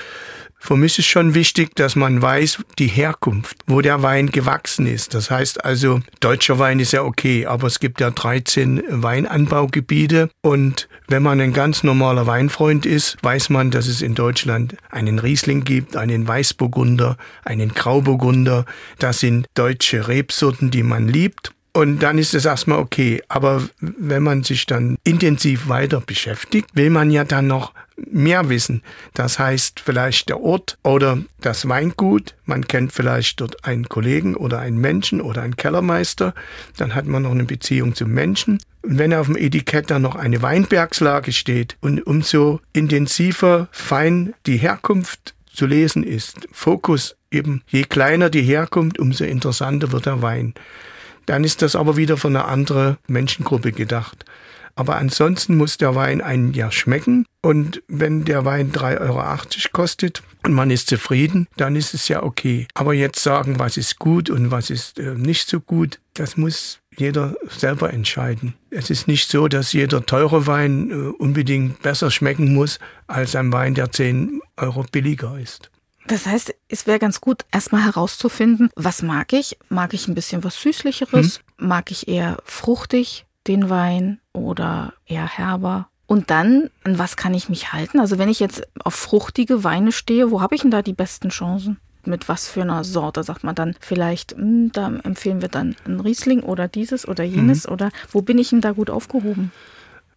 [0.59, 5.15] Für mich ist schon wichtig, dass man weiß, die Herkunft, wo der Wein gewachsen ist.
[5.15, 10.89] Das heißt also, deutscher Wein ist ja okay, aber es gibt ja 13 Weinanbaugebiete und
[11.07, 15.65] wenn man ein ganz normaler Weinfreund ist, weiß man, dass es in Deutschland einen Riesling
[15.65, 18.67] gibt, einen Weißburgunder, einen Grauburgunder.
[18.99, 21.53] Das sind deutsche Rebsorten, die man liebt.
[21.73, 23.23] Und dann ist es erstmal okay.
[23.29, 27.73] Aber wenn man sich dann intensiv weiter beschäftigt, will man ja dann noch
[28.11, 28.83] mehr wissen.
[29.15, 32.35] Das heißt vielleicht der Ort oder das Weingut.
[32.45, 36.35] Man kennt vielleicht dort einen Kollegen oder einen Menschen oder einen Kellermeister.
[36.77, 38.59] Dann hat man noch eine Beziehung zum Menschen.
[38.83, 44.57] Und wenn auf dem Etikett dann noch eine Weinbergslage steht und umso intensiver fein die
[44.57, 46.49] Herkunft zu lesen ist.
[46.53, 50.55] Fokus eben, je kleiner die herkommt, umso interessanter wird der Wein.
[51.27, 54.25] Dann ist das aber wieder für eine andere Menschengruppe gedacht.
[54.79, 57.27] Aber ansonsten muss der Wein einen ja schmecken.
[57.43, 62.23] Und wenn der Wein 3,80 Euro kostet und man ist zufrieden, dann ist es ja
[62.23, 62.69] okay.
[62.75, 66.79] Aber jetzt sagen, was ist gut und was ist äh, nicht so gut, das muss
[66.97, 68.55] jeder selber entscheiden.
[68.71, 73.53] Es ist nicht so, dass jeder teure Wein äh, unbedingt besser schmecken muss als ein
[73.53, 75.73] Wein, der 10 Euro billiger ist.
[76.07, 79.59] Das heißt, es wäre ganz gut, erstmal herauszufinden, was mag ich?
[79.71, 81.41] Mag ich ein bisschen was Süßlicheres?
[81.59, 81.69] Hm.
[81.69, 85.89] Mag ich eher fruchtig den Wein oder eher herber?
[86.07, 88.01] Und dann, an was kann ich mich halten?
[88.01, 91.29] Also wenn ich jetzt auf fruchtige Weine stehe, wo habe ich denn da die besten
[91.29, 91.79] Chancen?
[92.05, 95.77] Mit was für einer Sorte sagt man dann vielleicht, mh, hm, da empfehlen wir dann
[95.85, 97.73] ein Riesling oder dieses oder jenes mhm.
[97.73, 99.53] oder wo bin ich denn da gut aufgehoben?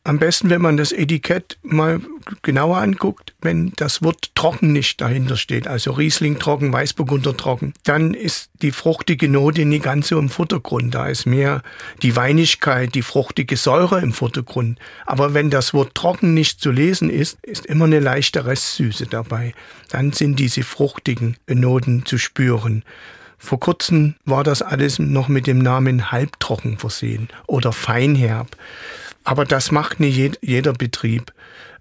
[0.03, 2.01] Am besten, wenn man das Etikett mal
[2.41, 8.15] genauer anguckt, wenn das Wort trocken nicht dahinter steht, also Riesling trocken, Weißburgunder trocken, dann
[8.15, 10.95] ist die fruchtige Note nicht ganz so im Vordergrund.
[10.95, 11.61] Da ist mehr
[12.01, 14.79] die Weinigkeit, die fruchtige Säure im Vordergrund.
[15.05, 19.53] Aber wenn das Wort trocken nicht zu lesen ist, ist immer eine leichte Restsüße dabei.
[19.89, 22.83] Dann sind diese fruchtigen Noten zu spüren.
[23.37, 28.55] Vor kurzem war das alles noch mit dem Namen halbtrocken versehen oder feinherb.
[29.23, 31.33] Aber das macht nicht jeder Betrieb.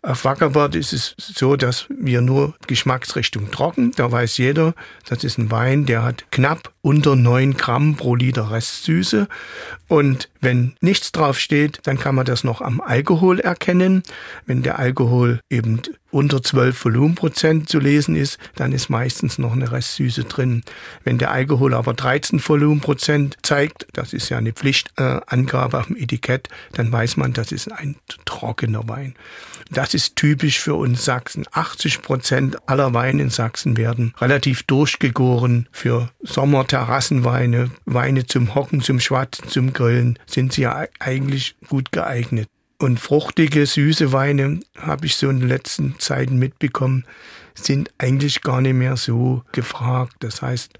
[0.02, 3.92] Auf Wackerbad ist es so, dass wir nur Geschmacksrichtung trocken.
[3.96, 4.74] Da weiß jeder,
[5.06, 9.28] das ist ein Wein, der hat knapp unter 9 Gramm pro Liter Restsüße.
[9.88, 14.02] Und wenn nichts drauf steht, dann kann man das noch am Alkohol erkennen.
[14.46, 19.70] Wenn der Alkohol eben unter 12 Volumenprozent zu lesen ist, dann ist meistens noch eine
[19.70, 20.62] Restsüße drin.
[21.04, 25.96] Wenn der Alkohol aber 13 Volumenprozent zeigt, das ist ja eine Pflichtangabe äh, auf dem
[25.96, 29.14] Etikett, dann weiß man, das ist ein trockener Wein.
[29.72, 31.44] Das ist typisch für uns Sachsen.
[31.52, 35.68] 80 Prozent aller Weine in Sachsen werden relativ durchgegoren.
[35.70, 42.48] Für Sommerterrassenweine, Weine zum Hocken, zum Schwatzen, zum Grillen sind sie ja eigentlich gut geeignet.
[42.80, 47.04] Und fruchtige, süße Weine, habe ich so in den letzten Zeiten mitbekommen,
[47.54, 50.16] sind eigentlich gar nicht mehr so gefragt.
[50.20, 50.78] Das heißt,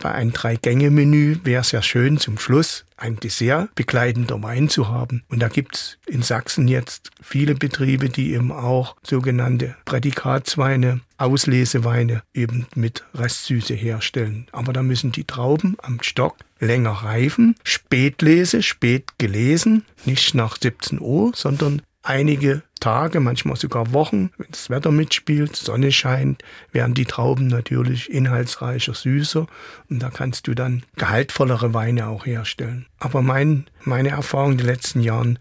[0.00, 5.24] bei einem Drei-Gänge-Menü wäre es ja schön, zum Schluss ein Dessert begleitender Wein zu haben.
[5.28, 12.22] Und da gibt es in Sachsen jetzt viele Betriebe, die eben auch sogenannte Prädikatsweine, Ausleseweine
[12.32, 14.46] eben mit Restsüße herstellen.
[14.52, 21.00] Aber da müssen die Trauben am Stock länger reifen, Spätlese, spät gelesen, nicht nach 17
[21.00, 27.04] Uhr, sondern einige Tage, manchmal sogar Wochen, wenn das Wetter mitspielt, Sonne scheint, werden die
[27.04, 29.46] Trauben natürlich inhaltsreicher, süßer
[29.88, 32.86] und da kannst du dann gehaltvollere Weine auch herstellen.
[32.98, 35.38] Aber mein, meine Erfahrung in den letzten Jahren,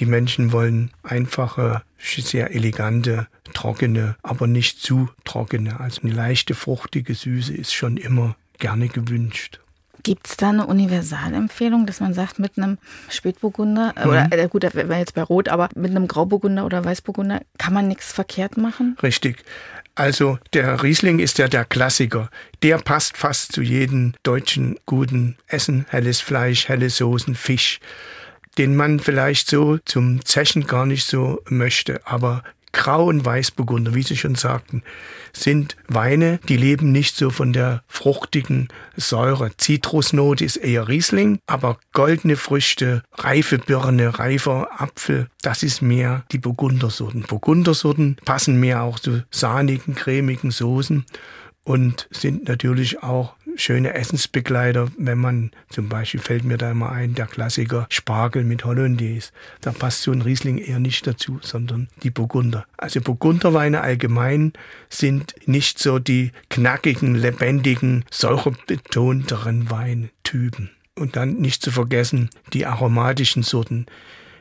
[0.00, 5.78] die Menschen wollen einfache, sehr elegante, trockene, aber nicht zu trockene.
[5.78, 9.60] Also eine leichte, fruchtige Süße ist schon immer gerne gewünscht.
[10.02, 12.78] Gibt es da eine Universalempfehlung, dass man sagt, mit einem
[13.08, 14.10] Spätburgunder, mhm.
[14.10, 17.74] oder äh, gut, da wäre jetzt bei Rot, aber mit einem Grauburgunder oder Weißburgunder kann
[17.74, 18.96] man nichts verkehrt machen?
[19.02, 19.44] Richtig.
[19.94, 22.30] Also der Riesling ist ja der Klassiker.
[22.62, 25.84] Der passt fast zu jedem deutschen guten Essen.
[25.88, 27.80] Helles Fleisch, helle Soßen, Fisch
[28.58, 32.00] den man vielleicht so zum Zechen gar nicht so möchte.
[32.04, 32.42] Aber
[32.72, 34.82] Grau- und Weißburgunder, wie Sie schon sagten,
[35.32, 39.50] sind Weine, die leben nicht so von der fruchtigen Säure.
[39.56, 46.38] Zitrusnote ist eher Riesling, aber goldene Früchte, reife Birne, reifer Apfel, das ist mehr die
[46.38, 47.22] Burgundersorten.
[47.22, 51.04] Burgundersorten passen mehr auch zu sahnigen, cremigen Soßen
[51.64, 57.14] und sind natürlich auch schöne Essensbegleiter, wenn man zum Beispiel fällt mir da immer ein,
[57.14, 59.30] der Klassiker Spargel mit Hollandaise.
[59.60, 62.66] Da passt so ein Riesling eher nicht dazu, sondern die Burgunder.
[62.76, 64.52] Also Burgunderweine allgemein
[64.88, 70.70] sind nicht so die knackigen, lebendigen, säurebetonteren Weintypen.
[70.94, 73.86] Und dann nicht zu vergessen die aromatischen Sorten,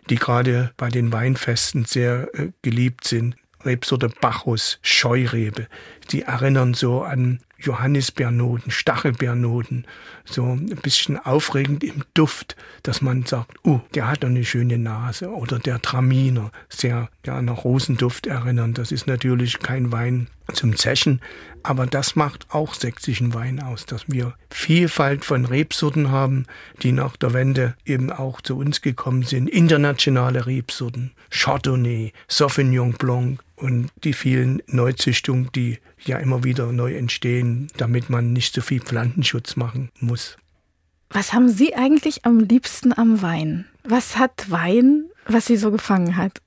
[0.10, 3.36] die gerade bei den Weinfesten sehr äh, geliebt sind.
[3.66, 5.68] Rebsorte Bacchus, Scheurebe,
[6.12, 9.86] die erinnern so an Johannisbeernoten, Stachelbeernoten,
[10.26, 14.78] so ein bisschen aufregend im Duft, dass man sagt, oh, der hat doch eine schöne
[14.78, 15.30] Nase.
[15.30, 18.74] Oder der Traminer, sehr ja, nach Rosenduft erinnern.
[18.74, 21.22] Das ist natürlich kein Wein zum Zechen,
[21.64, 26.46] aber das macht auch sächsischen Wein aus, dass wir Vielfalt von Rebsorten haben,
[26.82, 29.50] die nach der Wende eben auch zu uns gekommen sind.
[29.50, 37.68] Internationale Rebsorten, Chardonnay, Sauvignon Blanc, und die vielen Neuzüchtungen, die ja immer wieder neu entstehen,
[37.78, 40.38] damit man nicht so viel Pflanzenschutz machen muss.
[41.10, 43.66] Was haben Sie eigentlich am liebsten am Wein?
[43.84, 46.42] Was hat Wein, was Sie so gefangen hat?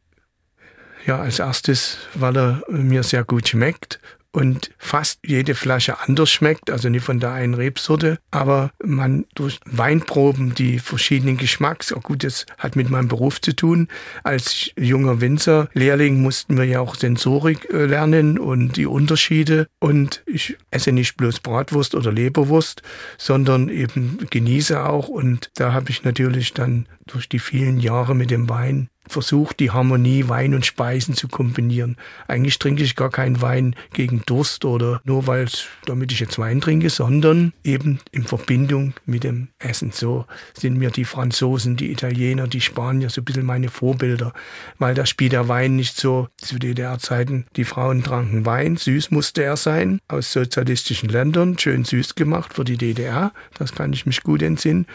[1.04, 3.98] Ja, als erstes, weil er mir sehr gut schmeckt
[4.32, 9.60] und fast jede Flasche anders schmeckt, also nicht von der einen Rebsorte, aber man durch
[9.66, 13.88] Weinproben die verschiedenen Geschmacks, auch gut, das hat mit meinem Beruf zu tun.
[14.24, 20.22] Als junger Winzer, Lehrling mussten wir ja auch Sensorik äh, lernen und die Unterschiede und
[20.26, 22.82] ich esse nicht bloß Bratwurst oder Leberwurst,
[23.18, 28.30] sondern eben genieße auch und da habe ich natürlich dann durch die vielen Jahre mit
[28.30, 31.96] dem Wein versucht, die Harmonie Wein und Speisen zu kombinieren.
[32.28, 35.48] Eigentlich trinke ich gar keinen Wein gegen Durst oder nur weil,
[35.86, 39.90] damit ich jetzt Wein trinke, sondern eben in Verbindung mit dem Essen.
[39.92, 44.32] So sind mir die Franzosen, die Italiener, die Spanier so ein bisschen meine Vorbilder,
[44.78, 47.46] weil da spielt der Wein nicht so zu DDR-Zeiten.
[47.56, 52.64] Die Frauen tranken Wein, süß musste er sein, aus sozialistischen Ländern, schön süß gemacht für
[52.64, 54.86] die DDR, das kann ich mich gut entsinnen.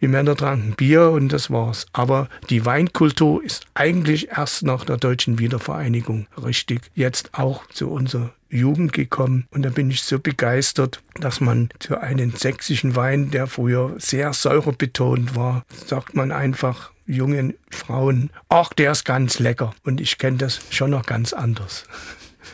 [0.00, 1.86] Die Männer tranken Bier und das war's.
[1.92, 8.32] Aber die Weinkultur ist eigentlich erst nach der deutschen Wiedervereinigung richtig jetzt auch zu unserer
[8.48, 13.46] Jugend gekommen und da bin ich so begeistert, dass man zu einem sächsischen Wein, der
[13.46, 19.74] früher sehr säurebetont war, sagt man einfach jungen Frauen, ach, der ist ganz lecker.
[19.84, 21.84] Und ich kenne das schon noch ganz anders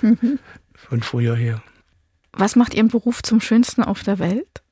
[0.75, 1.63] von früher her.
[2.33, 4.63] Was macht Ihren Beruf zum schönsten auf der Welt?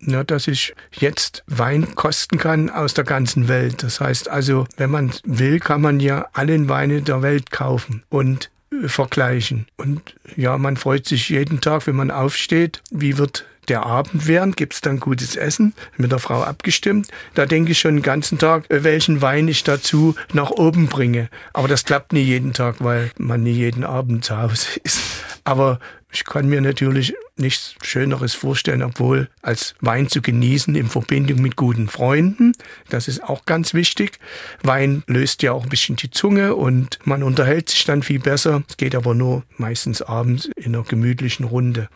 [0.00, 3.82] Ja, dass ich jetzt Wein kosten kann aus der ganzen Welt.
[3.82, 8.50] Das heißt also, wenn man will, kann man ja alle Weine der Welt kaufen und
[8.72, 9.66] äh, vergleichen.
[9.76, 14.52] Und ja, man freut sich jeden Tag, wenn man aufsteht, wie wird der Abend werden,
[14.52, 17.08] gibt es dann gutes Essen, mit der Frau abgestimmt.
[17.34, 21.28] Da denke ich schon den ganzen Tag, äh, welchen Wein ich dazu nach oben bringe.
[21.52, 25.00] Aber das klappt nie jeden Tag, weil man nie jeden Abend zu Hause ist.
[25.44, 25.80] Aber
[26.12, 31.56] ich kann mir natürlich nichts Schöneres vorstellen, obwohl als Wein zu genießen in Verbindung mit
[31.56, 32.52] guten Freunden.
[32.88, 34.18] Das ist auch ganz wichtig.
[34.62, 38.62] Wein löst ja auch ein bisschen die Zunge und man unterhält sich dann viel besser.
[38.68, 41.88] Es geht aber nur meistens abends in einer gemütlichen Runde.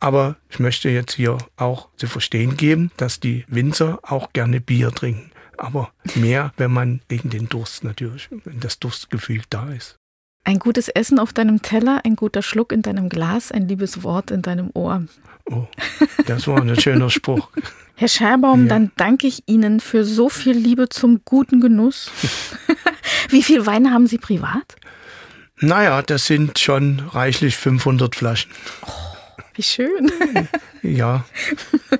[0.00, 4.90] Aber ich möchte jetzt hier auch zu verstehen geben, dass die Winzer auch gerne Bier
[4.90, 5.30] trinken.
[5.58, 10.01] Aber mehr, wenn man gegen den Durst natürlich, wenn das Durstgefühl da ist.
[10.44, 14.30] Ein gutes Essen auf deinem Teller, ein guter Schluck in deinem Glas, ein liebes Wort
[14.30, 15.04] in deinem Ohr.
[15.50, 15.66] Oh,
[16.26, 17.48] das war ein schöner Spruch.
[17.94, 18.68] Herr Scherbaum, ja.
[18.70, 22.10] dann danke ich Ihnen für so viel Liebe zum guten Genuss.
[23.28, 24.76] Wie viel Wein haben Sie privat?
[25.60, 28.50] Naja, das sind schon reichlich 500 Flaschen.
[28.86, 28.90] Oh,
[29.54, 30.10] wie schön.
[30.84, 31.24] Ja.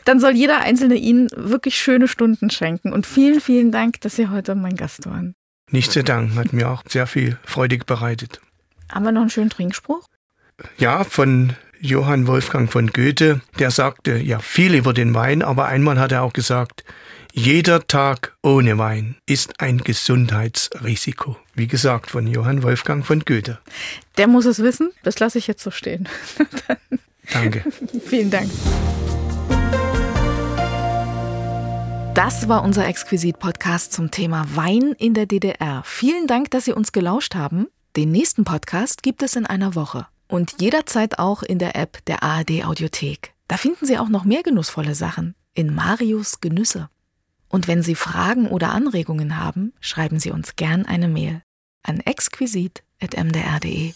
[0.05, 2.93] Dann soll jeder Einzelne Ihnen wirklich schöne Stunden schenken.
[2.93, 5.37] Und vielen, vielen Dank, dass Sie heute mein Gast waren.
[5.73, 8.41] Nicht zu danken, hat mir auch sehr viel Freude bereitet.
[8.91, 10.07] Haben wir noch einen schönen Trinkspruch?
[10.77, 13.41] Ja, von Johann Wolfgang von Goethe.
[13.59, 16.85] Der sagte ja viel über den Wein, aber einmal hat er auch gesagt,
[17.33, 21.39] jeder Tag ohne Wein ist ein Gesundheitsrisiko.
[21.55, 23.59] Wie gesagt, von Johann Wolfgang von Goethe.
[24.19, 24.93] Der muss es wissen.
[25.03, 26.07] Das lasse ich jetzt so stehen.
[27.33, 27.65] Danke.
[28.07, 28.51] Vielen Dank.
[32.15, 35.83] Das war unser Exquisit-Podcast zum Thema Wein in der DDR.
[35.87, 37.69] Vielen Dank, dass Sie uns gelauscht haben.
[37.97, 42.23] Den nächsten Podcast gibt es in einer Woche und jederzeit auch in der App der
[42.23, 43.33] ARD Audiothek.
[43.49, 46.91] Da finden Sie auch noch mehr genussvolle Sachen in Marius Genüsse.
[47.49, 51.41] Und wenn Sie Fragen oder Anregungen haben, schreiben Sie uns gern eine Mail
[51.83, 53.95] an exquisit.mdr.de.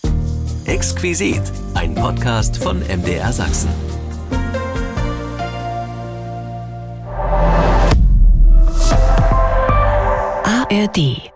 [0.64, 1.42] Exquisit,
[1.74, 3.68] ein Podcast von MDR Sachsen.
[10.70, 11.35] ARD